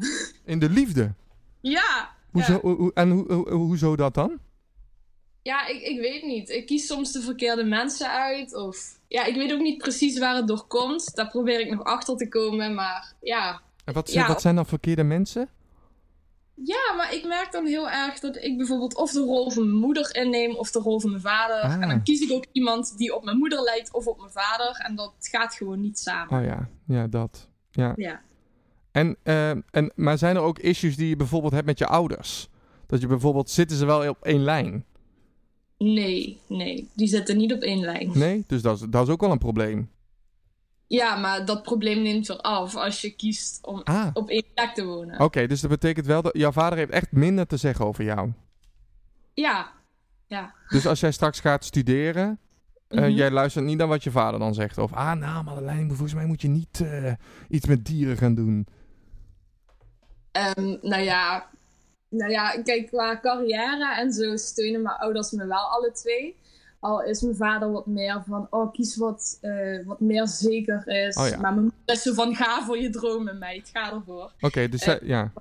In 0.46 0.60
de 0.60 0.70
liefde. 0.70 1.14
ja! 1.62 2.18
Hoezo, 2.46 2.54
Ja, 2.54 2.60
hoe- 2.60 2.76
hoe- 2.76 2.94
en 2.94 3.10
hoe, 3.10 3.34
hoe- 3.34 3.50
hoezo 3.50 3.96
dat 3.96 4.14
dan? 4.14 4.40
ja 5.42 5.68
ik, 5.68 5.82
ik 5.82 6.00
weet 6.00 6.24
niet. 6.24 6.50
Ik 6.50 6.66
kies 6.66 6.88
soms 6.88 7.12
de 7.12 7.22
verkeerde 7.22 7.64
mensen 7.64 8.10
uit. 8.12 8.56
Of 8.56 9.00
ja, 9.08 9.26
ik 9.26 9.36
weet 9.36 9.54
ook 9.54 9.60
niet 9.62 9.78
precies 9.78 10.20
waar 10.20 10.36
het 10.36 10.48
door 10.48 10.66
komt. 10.68 11.16
Daar 11.16 11.28
probeer 11.30 11.60
ik 11.60 11.70
nog 11.72 11.84
achter 11.84 12.18
te 12.18 12.28
komen. 12.28 12.74
Maar 12.74 13.14
ja, 13.22 13.62
En 13.86 13.94
wat, 13.94 14.12
Ja. 14.12 14.28
wat 14.28 14.42
zijn 14.42 14.56
dan 14.56 14.66
verkeerde 14.66 15.04
mensen? 15.04 15.50
Ja, 16.64 16.94
maar 16.98 17.14
ik 17.14 17.26
merk 17.28 17.52
dan 17.52 17.66
heel 17.66 17.90
erg 17.90 18.20
dat 18.20 18.36
ik 18.36 18.58
bijvoorbeeld 18.58 18.96
of 18.96 19.12
de 19.12 19.20
rol 19.20 19.52
van 19.52 19.66
mijn 19.66 19.80
moeder 19.80 20.16
inneem 20.16 20.56
of 20.56 20.72
de 20.72 20.80
rol 20.80 21.00
van 21.00 21.10
mijn 21.10 21.22
vader. 21.22 21.62
Ah. 21.62 21.72
En 21.82 21.90
dan 21.90 22.04
kies 22.04 22.20
ik 22.22 22.32
ook 22.32 22.46
iemand 22.52 22.98
die 22.98 23.16
op 23.16 23.24
mijn 23.24 23.38
moeder 23.38 23.62
lijkt 23.62 23.94
of 23.94 24.08
op 24.08 24.18
mijn 24.20 24.32
vader. 24.32 24.84
En 24.86 24.96
dat 24.96 25.14
gaat 25.20 25.54
gewoon 25.54 25.82
niet 25.82 26.00
samen. 26.00 26.40
Oh 26.40 26.46
ja, 26.46 26.70
ja, 26.88 27.08
dat. 27.08 27.50
Ja. 27.72 27.94
Ja. 27.96 28.22
En, 28.92 29.16
eh, 29.24 29.50
en, 29.50 29.92
maar 29.96 30.18
zijn 30.18 30.36
er 30.36 30.42
ook 30.42 30.60
issues 30.60 30.96
die 30.96 31.08
je 31.10 31.16
bijvoorbeeld 31.16 31.54
hebt 31.54 31.66
met 31.66 31.78
je 31.78 31.88
ouders? 31.88 32.50
Dat 32.86 33.02
je 33.02 33.08
bijvoorbeeld, 33.08 33.50
zitten 33.50 33.78
ze 33.78 33.86
wel 33.86 34.10
op 34.10 34.18
één 34.24 34.42
lijn? 34.44 34.86
Nee, 35.78 36.40
nee. 36.48 36.90
Die 36.96 37.08
zitten 37.08 37.38
niet 37.38 37.54
op 37.54 37.62
één 37.62 37.80
lijn. 37.80 38.12
Nee? 38.14 38.44
Dus 38.48 38.62
dat 38.62 38.80
is, 38.82 38.86
dat 38.90 39.08
is 39.08 39.14
ook 39.14 39.22
wel 39.22 39.32
een 39.32 39.38
probleem. 39.38 39.90
Ja, 40.88 41.16
maar 41.16 41.46
dat 41.46 41.64
probleem 41.64 42.02
neemt 42.02 42.28
weer 42.28 42.38
af 42.38 42.76
als 42.76 43.02
je 43.02 43.10
kiest 43.16 43.66
om 43.68 43.82
Ah, 43.84 44.08
op 44.14 44.30
één 44.30 44.44
plek 44.54 44.74
te 44.74 44.86
wonen. 44.86 45.20
oké. 45.20 45.48
dus 45.48 45.62
dat 45.62 45.70
betekent 45.70 46.06
wel 46.06 46.22
dat 46.22 46.38
jouw 46.38 46.52
vader 46.52 46.78
heeft 46.78 46.92
echt 46.92 47.12
minder 47.12 47.48
te 47.48 47.58
zeggen 47.58 47.86
over 47.86 48.04
jou. 48.04 48.32
Ja. 49.34 49.72
Ja. 50.28 50.54
Dus 50.70 50.88
als 50.88 51.00
jij 51.00 51.12
straks 51.12 51.40
gaat 51.40 51.66
studeren, 51.66 52.40
eh, 52.88 53.00
Mhm. 53.00 53.10
jij 53.10 53.32
luistert 53.32 53.66
niet 53.66 53.78
naar 53.78 53.88
wat 53.88 54.04
je 54.04 54.12
vader 54.12 54.40
dan 54.40 54.54
zegt. 54.54 54.78
Of, 54.78 54.94
ah 54.94 55.14
nou 55.20 55.44
Madeleine, 55.44 55.88
volgens 55.88 56.14
mij 56.14 56.26
moet 56.26 56.42
je 56.42 56.48
niet 56.48 56.82
eh, 56.82 57.14
iets 57.50 57.68
met 57.68 57.86
dieren 57.86 58.18
gaan 58.18 58.36
doen. 58.36 58.68
Ehm, 60.32 60.78
nou 60.82 61.02
ja. 61.04 61.48
Nou 62.10 62.32
ja, 62.32 62.62
kijk, 62.64 62.88
qua 62.88 63.20
carrière 63.20 63.96
en 63.98 64.14
zo 64.14 64.36
steunen 64.38 64.82
mijn 64.82 64.96
ouders 64.96 65.32
me 65.32 65.46
wel 65.46 65.58
alle 65.70 65.92
twee. 65.92 66.38
Al 66.80 67.04
is 67.04 67.22
mijn 67.22 67.36
vader 67.36 67.72
wat 67.72 67.86
meer 67.86 68.24
van, 68.28 68.48
oh, 68.50 68.72
kies 68.74 68.98
wat, 68.98 69.38
eh, 69.42 69.86
wat 69.86 70.00
meer 70.00 70.28
zeker 70.28 70.88
is. 70.88 71.16
Oh 71.16 71.28
ja. 71.28 71.40
Maar 71.40 71.54
mijn 71.54 71.62
moeder 71.62 71.80
is 71.96 72.02
zo 72.02 72.14
van, 72.14 72.36
ga 72.36 72.64
voor 72.66 72.78
je 72.78 72.90
dromen, 72.90 73.38
meid. 73.40 73.70
Ga 73.74 73.94
ervoor. 73.94 74.32
Oké, 74.40 74.70
dus, 74.70 74.82
Eh. 74.84 75.08
ja. 75.08 75.32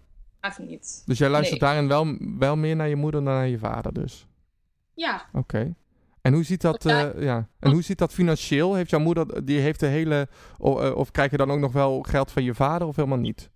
Even 0.40 0.66
niet. 0.66 1.02
dus 1.06 1.18
jij 1.18 1.28
luistert 1.28 1.60
nee. 1.60 1.70
daarin 1.70 1.88
wel, 1.88 2.16
wel 2.38 2.56
meer 2.56 2.76
naar 2.76 2.88
je 2.88 2.96
moeder 2.96 3.24
dan 3.24 3.34
naar 3.34 3.48
je 3.48 3.58
vader 3.58 3.92
dus. 3.94 4.26
Ja. 4.94 5.24
Oké. 5.32 5.74
En 6.22 6.32
hoe 6.32 6.44
ziet 6.44 6.60
dat, 6.60 6.82
Ja. 6.82 7.10
eh, 7.12 7.22
ja. 7.22 7.48
En 7.60 7.70
hoe 7.72 7.82
ziet 7.82 7.98
dat 7.98 8.12
financieel? 8.12 8.74
Heeft 8.74 8.90
jouw 8.90 9.00
moeder, 9.00 9.44
die 9.44 9.58
heeft 9.60 9.80
de 9.80 9.86
hele, 9.86 10.28
o- 10.58 10.80
eh, 10.80 10.96
of 10.96 11.10
krijg 11.10 11.30
je 11.30 11.36
dan 11.36 11.50
ook 11.50 11.58
nog 11.58 11.72
wel 11.72 12.02
geld 12.02 12.30
van 12.30 12.42
je 12.42 12.54
vader 12.54 12.86
of 12.88 12.96
helemaal 12.96 13.18
niet? 13.18 13.50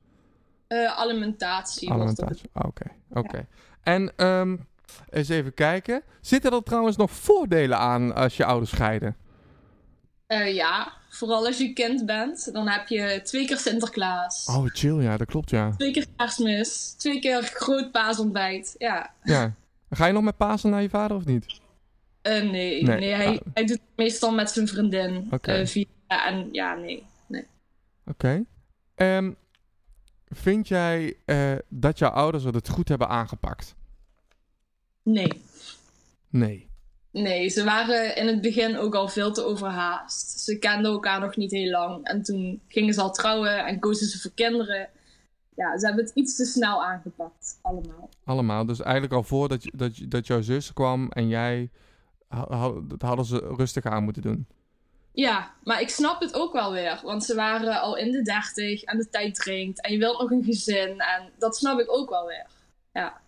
Eh, 0.73 0.99
alimentatie. 0.99 1.91
Alimentatie. 1.91 2.51
Ah, 2.53 2.67
Oké, 2.67 2.85
oké. 3.11 3.47
En 3.83 4.13
ehm, 4.17 4.57
eens 5.11 5.29
even 5.29 5.55
kijken. 5.55 6.03
Zitten 6.21 6.53
er 6.53 6.63
trouwens 6.63 6.97
nog 6.97 7.11
voordelen 7.11 7.79
aan 7.79 8.15
als 8.15 8.37
je 8.37 8.45
ouders 8.45 8.71
scheiden? 8.71 9.17
Eh, 10.27 10.55
ja, 10.55 10.93
vooral 11.09 11.47
als 11.47 11.59
je 11.59 11.73
kind 11.73 12.07
bent. 12.07 12.53
Dan 12.53 12.69
heb 12.69 12.89
je 12.89 13.21
twee 13.25 13.47
keer 13.47 13.59
Sinterklaas. 13.59 14.47
Oh, 14.47 14.67
chill, 14.67 15.03
ja, 15.03 15.17
dat 15.17 15.27
klopt, 15.27 15.51
ja. 15.51 15.71
Twee 15.71 15.93
keer 15.93 16.07
kerstmis. 16.17 16.95
Twee 16.99 17.21
keer 17.21 17.43
groot 17.43 17.91
paasontbijt. 17.91 18.75
Ja. 18.79 19.11
ja. 19.23 19.55
Ga 19.91 20.07
je 20.07 20.13
nog 20.13 20.23
met 20.23 20.37
Pasen 20.37 20.71
naar 20.71 20.83
je 20.83 20.89
vader 20.89 21.17
of 21.17 21.25
niet? 21.25 21.61
Eh, 22.23 22.33
nee, 22.33 22.83
Nee, 22.83 22.99
nee, 22.99 23.13
hij, 23.13 23.27
ah. 23.27 23.47
hij 23.55 23.65
doet 23.65 23.79
het 23.79 23.97
meestal 23.97 24.33
met 24.33 24.51
zijn 24.51 24.69
vriendin. 24.69 25.29
Oké. 25.31 25.53
Eh, 25.53 25.67
via, 25.67 25.87
en 26.07 26.49
ja, 26.53 26.75
nee. 26.75 27.07
nee. 27.27 27.47
Oké. 28.07 28.45
Ehm, 28.95 29.33
vind 30.33 30.69
jij 30.69 31.17
eh, 31.25 31.53
dat 31.69 31.99
jouw 31.99 32.11
ouders 32.11 32.45
het 32.45 32.69
goed 32.69 32.89
hebben 32.89 33.09
aangepakt? 33.09 33.75
Nee. 35.03 35.43
Nee. 36.29 36.71
Nee, 37.11 37.49
ze 37.49 37.65
waren 37.65 38.17
in 38.17 38.27
het 38.27 38.41
begin 38.41 38.77
ook 38.77 38.95
al 38.95 39.09
veel 39.09 39.33
te 39.33 39.45
overhaast. 39.45 40.41
Ze 40.41 40.59
kenden 40.59 40.93
elkaar 40.93 41.21
nog 41.21 41.37
niet 41.37 41.51
heel 41.51 41.71
lang. 41.71 42.05
En 42.05 42.23
toen 42.23 42.61
gingen 42.69 42.95
ze 42.95 43.01
al 43.01 43.13
trouwen 43.13 43.67
en 43.67 43.79
kozen 43.79 44.07
ze 44.07 44.21
voor 44.21 44.31
kinderen. 44.35 44.89
Ja, 45.57 45.79
ze 45.79 45.87
hebben 45.87 46.05
het 46.05 46.15
iets 46.15 46.37
te 46.37 46.45
snel 46.45 46.85
aangepakt, 46.85 47.59
allemaal. 47.63 48.09
Allemaal. 48.25 48.67
Dus 48.67 48.81
eigenlijk 48.81 49.13
al 49.13 49.23
voordat 49.23 49.69
dat, 49.73 49.93
dat 50.09 50.27
jouw 50.27 50.41
zus 50.41 50.73
kwam 50.73 51.11
en 51.11 51.29
jij... 51.29 51.71
hadden 52.99 53.25
ze 53.25 53.55
rustig 53.57 53.85
aan 53.85 54.05
moeten 54.05 54.23
doen. 54.23 54.47
Ja, 55.15 55.55
maar 55.65 55.81
ik 55.81 55.89
snap 55.89 56.21
het 56.21 56.35
ook 56.35 56.53
wel 56.53 56.73
weer. 56.73 57.01
Want 57.05 57.25
ze 57.25 57.35
waren 57.35 57.81
al 57.81 57.97
in 57.97 58.11
de 58.13 58.23
dertig 58.23 58.83
en 58.83 58.97
de 58.99 59.09
tijd 59.09 59.35
dringt. 59.35 59.81
En 59.81 59.93
je 59.93 59.99
wilt 59.99 60.19
nog 60.21 60.31
een 60.31 60.45
gezin. 60.45 61.01
En 61.01 61.31
dat 61.39 61.57
snap 61.57 61.79
ik 61.81 61.91
ook 61.93 62.11
wel 62.11 62.27
weer. 62.27 62.47
Ja. 62.93 63.21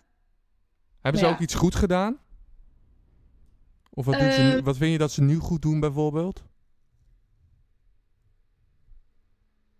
Hebben 1.01 1.21
ze 1.21 1.27
Ja. 1.27 1.33
ook 1.33 1.39
iets 1.39 1.53
goed 1.53 1.75
gedaan? 1.75 2.17
Of 3.89 4.05
wat, 4.05 4.19
doen 4.19 4.31
ze 4.31 4.41
nu- 4.41 4.57
Eh. 4.57 4.63
wat 4.63 4.77
vind 4.77 4.91
je 4.91 4.97
dat 4.97 5.11
ze 5.11 5.21
nu 5.21 5.35
goed 5.37 5.61
doen 5.61 5.79
bijvoorbeeld? 5.79 6.43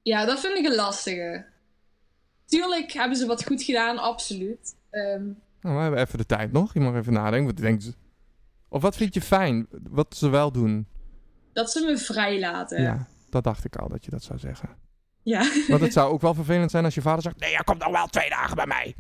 Ja, 0.02 0.26
dat 0.26 0.40
vind 0.40 0.58
ik 0.58 0.66
een 0.66 0.76
lastige. 0.76 1.46
Tuurlijk 2.46 2.92
hebben 2.92 3.18
ze 3.18 3.26
wat 3.26 3.46
goed 3.46 3.64
gedaan, 3.64 3.98
absoluut. 3.98 4.76
Ehm, 4.90 5.24
Nou, 5.62 5.76
we 5.78 5.82
hebben 5.84 6.00
even 6.00 6.18
de 6.18 6.26
tijd 6.26 6.52
nog. 6.52 6.74
Je 6.74 6.80
mag 6.80 6.96
even 6.96 7.14
nadenken. 7.14 7.46
Wat 7.54 7.58
denkt 7.64 7.84
ze? 7.84 7.94
Of 8.70 8.82
wat 8.82 8.96
vind 8.96 9.14
je 9.14 9.22
fijn? 9.22 9.68
Wat 9.90 10.16
ze 10.16 10.30
wel 10.30 10.52
doen? 10.52 10.88
Dat 11.56 11.72
ze 11.72 11.86
me 11.86 11.98
vrij 11.98 12.40
laten. 12.40 12.82
Ja, 12.82 13.08
dat 13.30 13.44
dacht 13.44 13.66
ik 13.66 13.76
al 13.76 13.90
dat 13.90 14.06
je 14.06 14.12
dat 14.12 14.24
zou 14.24 14.40
zeggen. 14.40 14.70
Ja. 15.24 15.52
Want 15.68 15.82
het 15.82 15.94
zou 15.94 16.12
ook 16.14 16.22
wel 16.22 16.34
vervelend 16.34 16.72
zijn 16.72 16.86
als 16.86 16.96
je 16.96 17.02
vader 17.02 17.22
zegt... 17.22 17.40
Nee, 17.40 17.52
jij 17.52 17.64
komt 17.64 17.80
nog 17.80 17.92
wel 17.92 18.08
twee 18.08 18.30
dagen 18.30 18.56
bij 18.56 18.66
mij. 18.68 18.96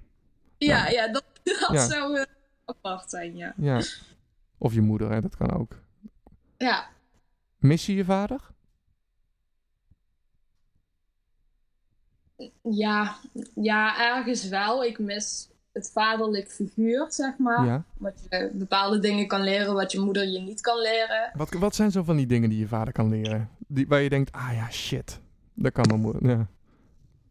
Ja, 0.57 0.87
ja, 0.89 1.07
dat, 1.11 1.23
dat 1.43 1.69
Ja. 1.71 1.87
zou 1.87 2.25
apart 2.65 3.09
zijn, 3.09 3.37
ja. 3.37 3.53
Ja. 3.57 3.81
Of 4.57 4.73
je 4.73 4.81
moeder, 4.81 5.11
hè, 5.11 5.21
dat 5.21 5.35
kan 5.35 5.51
ook. 5.53 5.71
Ja, 6.57 6.87
Mis 7.57 7.85
je 7.85 7.95
je 7.95 8.05
vader? 8.05 8.41
ja, 12.63 13.15
ja, 13.55 13.99
ergens 14.15 14.47
wel. 14.47 14.83
Ik 14.83 14.99
mis 14.99 15.49
het 15.75 15.91
vaderlijk 15.93 16.51
figuur, 16.51 17.05
zeg 17.09 17.37
maar. 17.37 17.65
Ja. 17.65 17.83
Wat 17.97 18.27
je 18.29 18.51
bepaalde 18.53 18.99
dingen 18.99 19.27
kan 19.27 19.41
leren, 19.41 19.73
wat 19.73 19.91
je 19.91 19.99
moeder 19.99 20.27
je 20.27 20.39
niet 20.39 20.61
kan 20.61 20.81
leren. 20.81 21.31
Wat, 21.33 21.53
wat 21.53 21.75
zijn 21.75 21.91
zo 21.91 22.03
van 22.03 22.15
die 22.15 22.25
dingen 22.25 22.49
die 22.49 22.59
je 22.59 22.67
vader 22.67 22.93
kan 22.93 23.09
leren? 23.09 23.49
Die, 23.67 23.87
waar 23.87 24.01
je 24.01 24.09
denkt, 24.09 24.31
ah 24.31 24.51
ja, 24.53 24.71
shit. 24.71 25.19
Dat 25.53 25.71
kan 25.71 25.85
mijn 25.87 25.99
moeder. 25.99 26.27
Ja. 26.27 26.47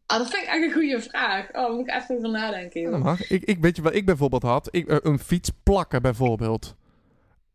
Ah, 0.06 0.18
dat 0.18 0.30
vind 0.30 0.42
ik 0.42 0.48
echt 0.48 0.62
een 0.62 0.72
goede 0.72 1.00
vraag. 1.00 1.48
Oh, 1.52 1.70
moet 1.70 1.88
ik 1.88 1.94
even 1.94 2.16
over 2.16 2.30
nadenken. 2.30 2.80
Ja, 2.80 2.88
joh. 2.88 2.96
dat 2.96 3.04
mag. 3.04 3.30
Ik, 3.30 3.44
ik, 3.44 3.58
weet 3.60 3.76
je 3.76 3.82
wat 3.82 3.94
ik 3.94 4.06
bijvoorbeeld 4.06 4.42
had? 4.42 4.68
Ik, 4.70 4.88
eh, 4.88 4.96
een 5.00 5.18
fiets 5.18 5.50
plakken 5.62 6.02
bijvoorbeeld. 6.02 6.76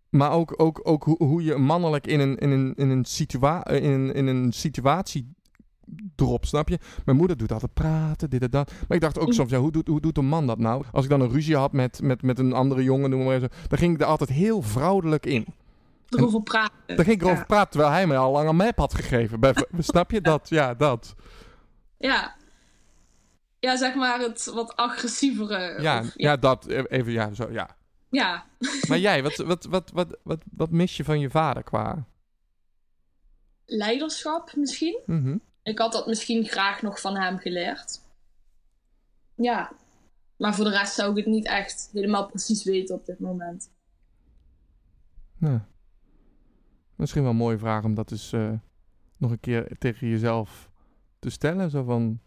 Maar 0.10 0.32
ook, 0.32 0.54
ook, 0.58 0.80
ook 0.84 1.04
hoe, 1.04 1.24
hoe 1.24 1.44
je 1.44 1.56
mannelijk 1.56 2.08
in 2.08 2.20
een, 2.20 2.38
in 2.38 2.50
een, 2.50 2.74
in 2.76 2.90
een, 2.90 3.06
situa 3.06 3.68
in 3.68 3.92
een, 3.92 4.14
in 4.14 4.28
een 4.28 4.54
situatie 4.54 5.36
drop, 6.16 6.46
snap 6.46 6.70
je? 6.70 6.80
Mijn 7.06 7.18
moeder 7.18 7.38
doet 7.38 7.52
altijd 7.52 7.74
praten, 7.74 8.30
dit 8.30 8.42
en 8.42 8.50
dat. 8.50 8.72
Maar 8.88 8.98
ik 8.98 9.02
dacht 9.04 9.20
ook 9.20 9.34
soms, 9.34 9.52
ja, 9.52 9.58
hoe, 9.58 9.72
doet, 9.72 9.88
hoe 9.88 10.02
doet 10.02 10.18
een 10.18 10.26
man 10.28 10.48
dat 10.48 10.58
nou? 10.60 10.84
Als 10.92 11.04
ik 11.04 11.10
dan 11.10 11.22
een 11.22 11.30
ruzie 11.32 11.56
had 11.56 11.72
met, 11.74 12.02
met, 12.02 12.22
met 12.22 12.40
een 12.40 12.54
andere 12.54 12.84
jongen, 12.84 13.10
noem 13.10 13.24
maar 13.26 13.36
even, 13.36 13.50
dan 13.68 13.78
ging 13.78 13.94
ik 13.94 14.02
er 14.02 14.08
altijd 14.08 14.30
heel 14.30 14.62
vrouwelijk 14.62 15.26
in. 15.26 15.46
Erover 16.10 16.42
praten. 16.44 16.96
Dan 16.96 17.06
ging 17.06 17.16
ik 17.16 17.22
erover 17.22 17.40
Ja. 17.40 17.46
praten, 17.46 17.70
terwijl 17.72 17.92
hij 17.92 18.08
mij 18.08 18.18
al 18.18 18.32
lang 18.32 18.50
een 18.50 18.56
map 18.56 18.78
had 18.78 18.94
gegeven. 18.94 19.40
Bij- 19.40 19.66
snap 19.80 20.12
je 20.12 20.22
dat? 20.22 20.50
Ja, 20.50 20.74
dat. 20.74 21.16
Ja. 21.98 22.36
Ja, 23.60 23.78
zeg 23.78 23.96
maar 23.96 24.20
het 24.20 24.52
wat 24.54 24.76
agressievere. 24.76 25.82
Ja, 25.82 26.00
of- 26.00 26.12
ja, 26.16 26.36
dat. 26.38 26.66
eh, 26.68 26.84
Even, 26.88 27.12
ja, 27.12 27.34
zo, 27.34 27.52
ja. 27.52 27.76
ja. 28.10 28.46
Maar 28.88 29.00
jij, 29.00 29.24
wat, 29.24 29.36
wat, 29.36 29.66
wat, 29.66 29.92
wat, 29.94 30.18
wat, 30.24 30.42
wat 30.52 30.72
mis 30.72 30.98
je 30.98 31.04
van 31.04 31.20
je 31.20 31.30
vader 31.30 31.64
qua... 31.64 32.06
Leiderschap 33.66 34.56
misschien. 34.56 35.00
Mhm. 35.06 35.38
Ik 35.70 35.78
had 35.78 35.92
dat 35.92 36.08
misschien 36.08 36.46
graag 36.46 36.82
nog 36.82 37.02
van 37.02 37.18
hem 37.18 37.38
geleerd. 37.38 38.02
Ja. 39.36 39.72
Maar 40.38 40.56
voor 40.56 40.66
de 40.66 40.72
rest 40.72 40.94
zou 40.94 41.10
ik 41.12 41.18
het 41.18 41.26
niet 41.26 41.46
echt 41.46 41.90
helemaal 41.94 42.28
precies 42.28 42.64
weten 42.64 42.96
op 42.96 43.06
dit 43.06 43.20
moment. 43.20 43.72
Ja. 45.40 45.68
Misschien 46.96 47.22
wel 47.22 47.32
een 47.32 47.38
mooie 47.38 47.58
vraag 47.58 47.84
om 47.84 47.94
dat 47.94 48.10
dus 48.10 48.34
eh, 48.34 48.52
nog 49.18 49.32
een 49.32 49.40
keer 49.40 49.78
tegen 49.78 50.08
jezelf 50.08 50.70
te 51.20 51.30
stellen. 51.30 51.70
Zo 51.70 51.84
van... 51.84 52.20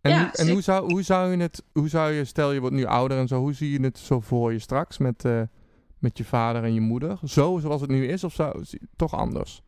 En, 0.00 0.10
Ja, 0.10 0.22
hoe, 0.22 0.32
en 0.32 0.50
hoe, 0.50 0.60
zou, 0.60 0.92
hoe 0.92 1.02
zou 1.02 1.30
je 1.30 1.42
het, 1.42 1.64
hoe 1.72 1.88
zou 1.88 2.12
je, 2.12 2.24
stel 2.24 2.52
je 2.52 2.60
wordt 2.60 2.74
nu 2.74 2.84
ouder 2.84 3.18
en 3.18 3.28
zo, 3.28 3.40
hoe 3.40 3.52
zie 3.52 3.70
je 3.70 3.80
het 3.80 3.98
zo 3.98 4.20
voor 4.20 4.52
je 4.52 4.58
straks 4.58 4.98
met, 4.98 5.24
eh, 5.24 5.42
met 5.98 6.18
je 6.18 6.24
vader 6.24 6.64
en 6.64 6.74
je 6.74 6.80
moeder? 6.80 7.18
Zo 7.24 7.58
zoals 7.58 7.80
het 7.80 7.90
nu 7.90 8.06
is 8.06 8.24
of 8.24 8.34
zou, 8.34 8.64
toch 8.96 9.14
anders? 9.14 9.62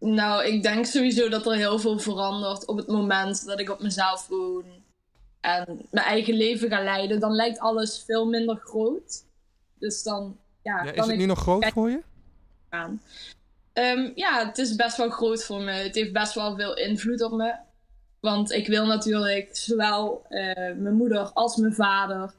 Nou, 0.00 0.44
ik 0.44 0.62
denk 0.62 0.86
sowieso 0.86 1.28
dat 1.28 1.46
er 1.46 1.54
heel 1.54 1.78
veel 1.78 1.98
verandert 1.98 2.64
op 2.66 2.76
het 2.76 2.86
moment 2.86 3.46
dat 3.46 3.60
ik 3.60 3.70
op 3.70 3.82
mezelf 3.82 4.26
woon. 4.28 4.64
En 5.40 5.86
mijn 5.90 6.06
eigen 6.06 6.34
leven 6.34 6.68
ga 6.68 6.82
leiden. 6.82 7.20
Dan 7.20 7.32
lijkt 7.32 7.58
alles 7.58 8.02
veel 8.06 8.26
minder 8.26 8.56
groot. 8.56 9.24
Dus 9.78 10.02
dan, 10.02 10.36
ja, 10.62 10.84
Ja, 10.84 10.90
is 10.92 10.96
het 11.00 11.08
ik 11.08 11.16
nu 11.18 11.26
nog 11.26 11.38
groot 11.38 11.66
voor 11.66 11.90
je? 11.90 12.00
aan. 12.68 13.00
Ehm, 13.72 14.10
ja, 14.14 14.46
het 14.46 14.58
is 14.58 14.76
best 14.76 14.96
wel 14.96 15.10
groot 15.10 15.44
voor 15.44 15.60
me. 15.62 15.70
Het 15.72 15.94
heeft 15.94 16.12
best 16.12 16.34
wel 16.34 16.56
veel 16.56 16.76
invloed 16.76 17.22
op 17.22 17.32
me. 17.32 17.54
Want 18.20 18.50
ik 18.50 18.66
wil 18.66 18.86
natuurlijk 18.86 19.48
zowel 19.56 20.22
eh, 20.28 20.54
mijn 20.54 20.94
moeder 20.94 21.18
als 21.32 21.56
mijn 21.56 21.74
vader. 21.74 22.32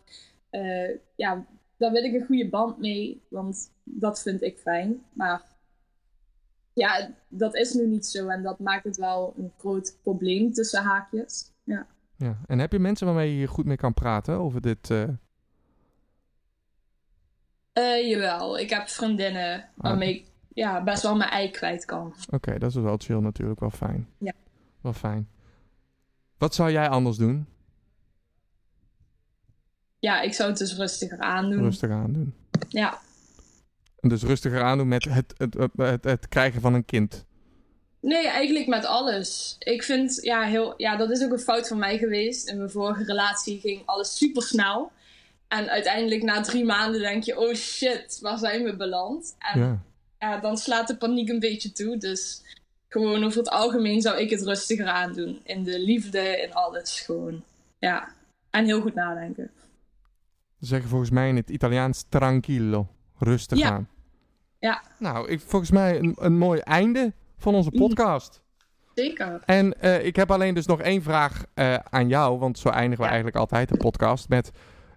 eh, 0.49 0.89
ja, 1.15 1.45
daar 1.77 1.91
wil 1.91 2.03
ik 2.03 2.13
een 2.13 2.25
goede 2.25 2.49
band 2.49 2.77
mee. 2.77 3.21
Want 3.27 3.71
dat 3.83 4.21
vind 4.21 4.41
ik 4.41 4.57
fijn. 4.57 5.03
Maar 5.13 5.41
ja, 6.79 7.09
dat 7.27 7.55
is 7.55 7.73
nu 7.73 7.87
niet 7.87 8.05
zo. 8.05 8.27
En 8.27 8.43
dat 8.43 8.59
maakt 8.59 8.83
het 8.83 8.97
wel 8.97 9.33
een 9.37 9.51
groot 9.57 9.97
probleem 10.03 10.51
tussen 10.53 10.83
haakjes. 10.83 11.51
Ja. 11.63 11.87
Ja. 12.15 12.37
En 12.47 12.59
heb 12.59 12.71
je 12.71 12.79
mensen 12.79 13.05
waarmee 13.07 13.37
je 13.37 13.47
goed 13.47 13.65
mee 13.65 13.77
kan 13.77 13.93
praten 13.93 14.35
over 14.35 14.61
dit? 14.61 14.89
eh, 14.91 15.03
Eh, 17.73 18.09
jawel, 18.09 18.59
ik 18.59 18.69
heb 18.69 18.87
vriendinnen 18.87 19.69
waarmee 19.75 20.15
ik 20.15 20.27
ja, 20.53 20.83
best 20.83 21.03
wel 21.03 21.15
mijn 21.15 21.29
ei 21.29 21.51
kwijt 21.51 21.85
kan. 21.85 22.13
Oké, 22.29 22.57
dat 22.59 22.69
is 22.69 22.75
wel 22.75 22.97
chill 22.97 23.19
natuurlijk, 23.19 23.59
wel 23.59 23.69
fijn. 23.69 24.07
Ja. 24.17 24.33
Wel 24.81 24.93
fijn. 24.93 25.29
Wat 26.37 26.55
zou 26.55 26.71
jij 26.71 26.89
anders 26.89 27.17
doen? 27.17 27.45
Ja, 29.99 30.21
ik 30.21 30.33
zou 30.33 30.49
het 30.49 30.57
dus 30.57 30.75
rustiger 30.77 31.19
aandoen. 31.19 31.61
Rustig 31.61 31.89
aandoen. 31.91 32.33
Ja. 32.69 32.99
Dus 34.01 34.23
rustiger 34.23 34.63
aandoen 34.63 34.88
met 34.88 35.03
het, 35.03 35.33
het, 35.38 35.69
het, 35.75 36.03
het, 36.03 36.27
krijgen 36.27 36.62
van 36.62 36.73
een 36.73 36.85
kind. 36.85 37.25
Nee, 38.01 38.27
eigenlijk 38.27 38.67
met 38.67 38.85
alles. 38.85 39.55
Ik 39.59 39.83
vind, 39.83 40.19
ja, 40.21 40.43
heel, 40.43 40.73
ja, 40.77 40.95
dat 40.95 41.09
is 41.09 41.23
ook 41.23 41.31
een 41.31 41.39
fout 41.39 41.67
van 41.67 41.77
mij 41.77 41.97
geweest. 41.97 42.49
In 42.49 42.57
mijn 42.57 42.69
vorige 42.69 43.03
relatie 43.03 43.59
ging 43.59 43.81
alles 43.85 44.17
super 44.17 44.43
snel. 44.43 44.91
En 45.47 45.69
uiteindelijk 45.69 46.23
na 46.23 46.41
drie 46.41 46.65
maanden 46.65 47.01
denk 47.01 47.23
je, 47.23 47.39
oh 47.39 47.53
shit, 47.53 48.19
waar 48.21 48.38
zijn 48.38 48.63
we 48.63 48.75
beland? 48.75 49.35
En 49.39 49.59
ja. 49.59 49.81
Ja. 50.19 50.39
dan 50.39 50.57
slaat 50.57 50.88
de 50.88 50.97
paniek 50.97 51.29
een 51.29 51.39
beetje 51.39 51.71
toe. 51.71 51.97
Dus 51.97 52.41
gewoon 52.88 53.23
over 53.23 53.38
het 53.38 53.49
algemeen 53.49 54.01
zou 54.01 54.19
ik 54.19 54.29
het 54.29 54.41
rustiger 54.41 54.88
aandoen. 54.88 55.39
In 55.43 55.63
de 55.63 55.79
liefde, 55.79 56.41
in 56.41 56.53
alles 56.53 56.99
gewoon. 56.99 57.43
Ja. 57.79 58.13
En 58.49 58.65
heel 58.65 58.81
goed 58.81 58.93
nadenken. 58.93 59.51
Ze 60.59 60.65
zeggen 60.65 60.89
volgens 60.89 61.09
mij 61.09 61.29
in 61.29 61.35
het 61.35 61.49
Italiaans 61.49 62.05
tranquillo. 62.09 62.88
Rustig 63.19 63.58
Ja. 63.58 63.69
aan. 63.71 63.88
Ja. 64.60 64.82
Nou, 64.99 65.29
ik, 65.29 65.39
volgens 65.41 65.71
mij 65.71 65.99
een, 65.99 66.15
een 66.19 66.38
mooi 66.38 66.60
einde 66.60 67.13
van 67.38 67.55
onze 67.55 67.71
podcast. 67.71 68.41
Zeker. 68.93 69.41
En 69.45 69.82
eh, 69.82 70.05
ik 70.05 70.15
heb 70.15 70.32
alleen 70.32 70.53
dus 70.53 70.65
nog 70.65 70.82
één 70.82 71.01
vraag 71.03 71.45
eh, 71.53 71.75
aan 71.89 72.08
jou. 72.08 72.39
Want 72.39 72.60
zo 72.60 72.69
eindigen 72.69 72.97
we 72.97 73.03
Ja. 73.03 73.08
eigenlijk 73.08 73.38
altijd 73.38 73.69
de 73.69 73.77
podcast 73.77 74.29
met... 74.29 74.51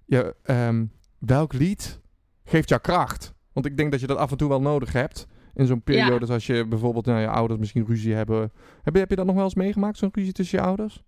Je, 0.05 0.35
ehm, 0.43 0.85
welk 1.19 1.53
lied 1.53 2.01
geeft 2.45 2.69
jou 2.69 2.81
kracht. 2.81 3.33
Want 3.53 3.67
ik 3.67 3.77
denk 3.77 3.91
dat 3.91 4.01
je 4.01 4.07
dat 4.07 4.17
af 4.17 4.31
en 4.31 4.37
toe 4.37 4.49
wel 4.49 4.61
nodig 4.61 4.93
hebt. 4.93 5.27
In 5.55 5.67
zo'n 5.67 5.83
periode, 5.83 6.33
als 6.33 6.47
je 6.47 6.67
bijvoorbeeld 6.67 7.07
nou, 7.07 7.21
je 7.21 7.29
ouders 7.29 7.59
misschien 7.61 7.87
ruzie 7.87 8.15
hebben. 8.15 8.53
Heb 8.83 8.95
je, 8.95 9.01
heb 9.01 9.11
je 9.11 9.17
dat 9.17 9.27
nog 9.27 9.35
wel 9.35 9.45
eens 9.45 9.55
meegemaakt, 9.55 9.99
zo'n 9.99 10.11
ruzie 10.13 10.33
tussen 10.33 10.59
je 10.59 10.65
ouders? 10.65 11.03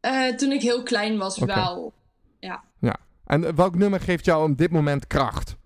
Eh, 0.00 0.28
toen 0.28 0.52
ik 0.52 0.62
heel 0.62 0.82
klein 0.82 1.18
was, 1.18 1.38
wel. 1.38 1.92
En 3.24 3.44
eh, 3.44 3.52
welk 3.52 3.74
nummer 3.74 4.00
geeft 4.00 4.24
jou 4.24 4.50
op 4.50 4.58
dit 4.58 4.70
moment 4.70 5.06
kracht? 5.06 5.56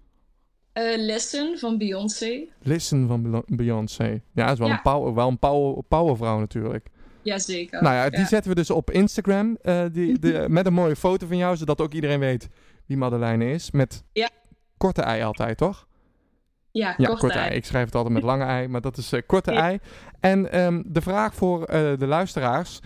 Listen 0.97 1.59
van 1.59 1.79
Beyoncé. 1.79 2.45
Listen 2.63 3.07
van 3.07 3.45
Beyoncé. 3.47 4.21
Ja, 4.33 4.45
dat 4.45 4.53
is 4.53 4.59
wel 4.59 4.69
Ja. 4.69 4.75
een, 4.75 4.83
power, 4.83 5.15
wel 5.15 5.29
een 5.29 5.39
power, 5.39 5.83
powervrouw 5.89 6.39
natuurlijk. 6.39 6.89
Jazeker. 7.23 7.83
Nou 7.83 7.95
ja, 7.95 8.11
die 8.11 8.19
Ja. 8.21 8.27
zetten 8.27 8.51
we 8.51 8.57
dus 8.57 8.71
op 8.71 8.91
Instagram. 8.91 9.57
eh, 9.63 9.85
die, 9.93 10.19
de, 10.25 10.45
met 10.49 10.67
een 10.67 10.73
mooie 10.73 10.97
foto 10.97 11.27
van 11.27 11.37
jou, 11.37 11.57
zodat 11.57 11.81
ook 11.81 11.93
iedereen 11.93 12.19
weet 12.21 12.49
wie 12.87 12.97
Madeleine 12.97 13.51
is. 13.51 13.71
Met 13.71 14.05
Ja. 14.13 14.29
korte 14.77 15.03
ei 15.03 15.23
altijd, 15.23 15.57
toch? 15.59 15.87
Ja, 16.71 16.95
Ja, 16.97 17.07
kort 17.07 17.19
korte 17.19 17.39
ei. 17.39 17.49
ei. 17.49 17.57
Ik 17.57 17.65
schrijf 17.65 17.85
het 17.85 17.95
altijd 17.95 18.15
met 18.15 18.23
lange 18.33 18.45
ei, 18.45 18.69
maar 18.69 18.81
dat 18.81 18.97
is 18.97 19.13
eh, 19.13 19.23
korte 19.27 19.53
Ja. 19.53 19.61
ei. 19.61 19.79
En 20.21 20.53
ehm, 20.53 20.83
de 20.87 21.01
vraag 21.01 21.35
voor 21.35 21.67
de 21.99 22.07
luisteraars 22.07 22.81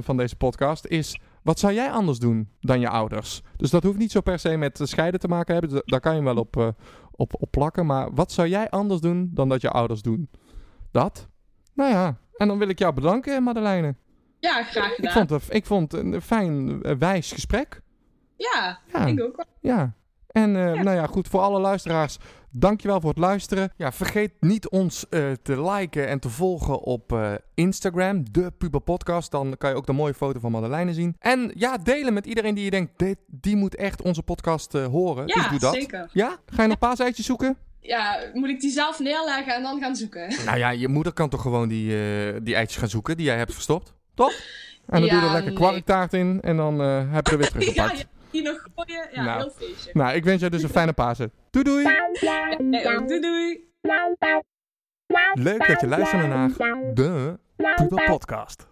van 0.00 0.16
deze 0.16 0.36
podcast 0.36 0.86
is... 0.86 1.20
Wat 1.42 1.58
zou 1.58 1.72
jij 1.74 1.90
anders 1.90 2.18
doen 2.18 2.48
dan 2.60 2.80
je 2.80 2.88
ouders? 2.88 3.42
Dus 3.56 3.70
dat 3.70 3.82
hoeft 3.82 3.98
niet 3.98 4.10
zo 4.12 4.20
per 4.20 4.38
se 4.38 4.56
met 4.56 4.80
scheiden 4.82 5.20
te 5.20 5.28
maken 5.28 5.54
hebben. 5.54 5.82
Daar 5.84 6.00
kan 6.00 6.16
je 6.16 6.22
wel 6.22 6.36
op, 6.36 6.74
op, 7.18 7.34
op 7.42 7.50
plakken. 7.50 7.86
Maar 7.86 8.14
wat 8.14 8.32
zou 8.32 8.48
jij 8.48 8.70
anders 8.70 9.00
doen 9.00 9.30
dan 9.34 9.48
dat 9.48 9.60
je 9.60 9.70
ouders 9.70 10.02
doen? 10.02 10.30
Dat? 10.90 11.28
Nou 11.74 11.90
ja, 11.90 12.18
en 12.36 12.48
dan 12.48 12.58
wil 12.58 12.68
ik 12.68 12.78
jou 12.78 12.94
bedanken, 12.94 13.42
Madeleine. 13.42 13.94
Ja, 14.40 14.62
graag 14.62 14.88
Ik 14.88 14.94
gedaan. 14.94 15.12
vond, 15.12 15.30
het, 15.30 15.54
ik 15.54 15.66
vond 15.66 15.92
het 15.92 16.00
een 16.04 16.22
fijn, 16.22 16.82
eh, 16.82 16.94
wijs 16.98 17.32
gesprek. 17.32 17.80
Ja, 18.36 18.78
Ja. 18.92 19.06
ik 19.06 19.22
ook 19.22 19.36
wel. 19.36 19.44
Ja. 19.60 19.92
En 20.26 20.56
eh, 20.56 20.82
nou 20.82 20.96
ja, 20.96 21.06
goed, 21.06 21.28
voor 21.28 21.40
alle 21.40 21.60
luisteraars, 21.60 22.18
dankjewel 22.50 23.00
voor 23.00 23.10
het 23.10 23.18
luisteren. 23.18 23.72
Ja, 23.76 23.92
vergeet 23.92 24.32
niet 24.40 24.68
ons 24.68 25.08
eh, 25.08 25.30
te 25.42 25.70
liken 25.70 26.08
en 26.08 26.18
te 26.18 26.28
volgen 26.28 26.80
op 26.80 27.12
eh, 27.12 27.32
Instagram, 27.54 28.32
de 28.32 28.52
Puber 28.58 28.80
Podcast. 28.80 29.30
Dan 29.30 29.54
kan 29.58 29.70
je 29.70 29.76
ook 29.76 29.86
de 29.86 29.92
mooie 29.92 30.14
foto 30.14 30.40
van 30.40 30.52
Madeleine 30.52 30.94
zien. 30.94 31.16
En 31.18 31.50
ja, 31.54 31.76
delen 31.78 32.12
met 32.12 32.26
iedereen 32.26 32.54
die 32.54 32.64
je 32.64 32.70
denkt, 32.70 32.92
dit, 32.98 33.16
die 33.26 33.56
moet 33.56 33.74
echt 33.76 34.02
onze 34.02 34.22
podcast 34.22 34.74
eh, 34.74 34.86
horen. 34.86 35.26
dus 35.26 35.34
Ja, 35.42 35.48
doe 35.48 35.58
dat. 35.58 35.74
zeker. 35.74 36.08
Ja? 36.12 36.36
Ga 36.46 36.62
je 36.62 36.68
nog 36.68 36.78
paaseitjes 36.78 37.26
zoeken? 37.26 37.56
Ja, 37.80 38.18
moet 38.32 38.48
ik 38.48 38.60
die 38.60 38.70
zelf 38.70 38.98
neerleggen 38.98 39.54
en 39.54 39.62
dan 39.62 39.80
gaan 39.80 39.96
zoeken? 39.96 40.34
Nou 40.44 40.58
ja, 40.58 40.70
je 40.70 40.88
moeder 40.88 41.12
kan 41.12 41.28
toch 41.28 41.42
gewoon 41.42 41.68
die, 41.68 41.86
die 42.42 42.54
eitjes 42.54 42.76
gaan 42.78 42.88
zoeken 42.88 43.16
die 43.16 43.26
jij 43.26 43.36
hebt 43.36 43.52
verstopt, 43.52 43.92
toch? 44.14 44.32
En 44.86 45.00
dan 45.00 45.04
Ja, 45.04 45.10
doe 45.10 45.20
je 45.20 45.26
er 45.26 45.32
lekker 45.32 45.52
nee. 45.52 45.60
kwarktaart 45.60 46.12
in 46.12 46.40
en 46.40 46.56
dan 46.56 46.80
eh, 46.80 47.12
heb 47.12 47.26
je 47.26 47.32
er 47.32 47.38
weer 47.38 47.50
teruggepakt. 47.52 47.98
ja, 47.98 48.04
die 48.30 48.42
nog 48.42 48.66
gooien. 48.74 49.08
Ja, 49.12 49.24
Nou. 49.24 49.38
heel 49.38 49.50
feestje. 49.56 49.90
Nou, 49.92 50.14
ik 50.14 50.24
wens 50.24 50.40
jou 50.40 50.52
dus 50.52 50.62
een 50.62 50.68
fijne 50.68 50.92
Pasen. 50.92 51.32
Doei 51.62 51.82
doei! 51.82 51.84
Jij 52.70 52.96
ook. 52.96 53.08
Doei 53.08 53.20
doei. 53.20 53.72
Leuk 55.34 55.66
dat 55.66 55.80
je 55.80 55.86
luisterde 55.86 56.26
naar 56.26 56.48
de 56.94 57.38
Puber 57.56 58.04
Podcast. 58.04 58.67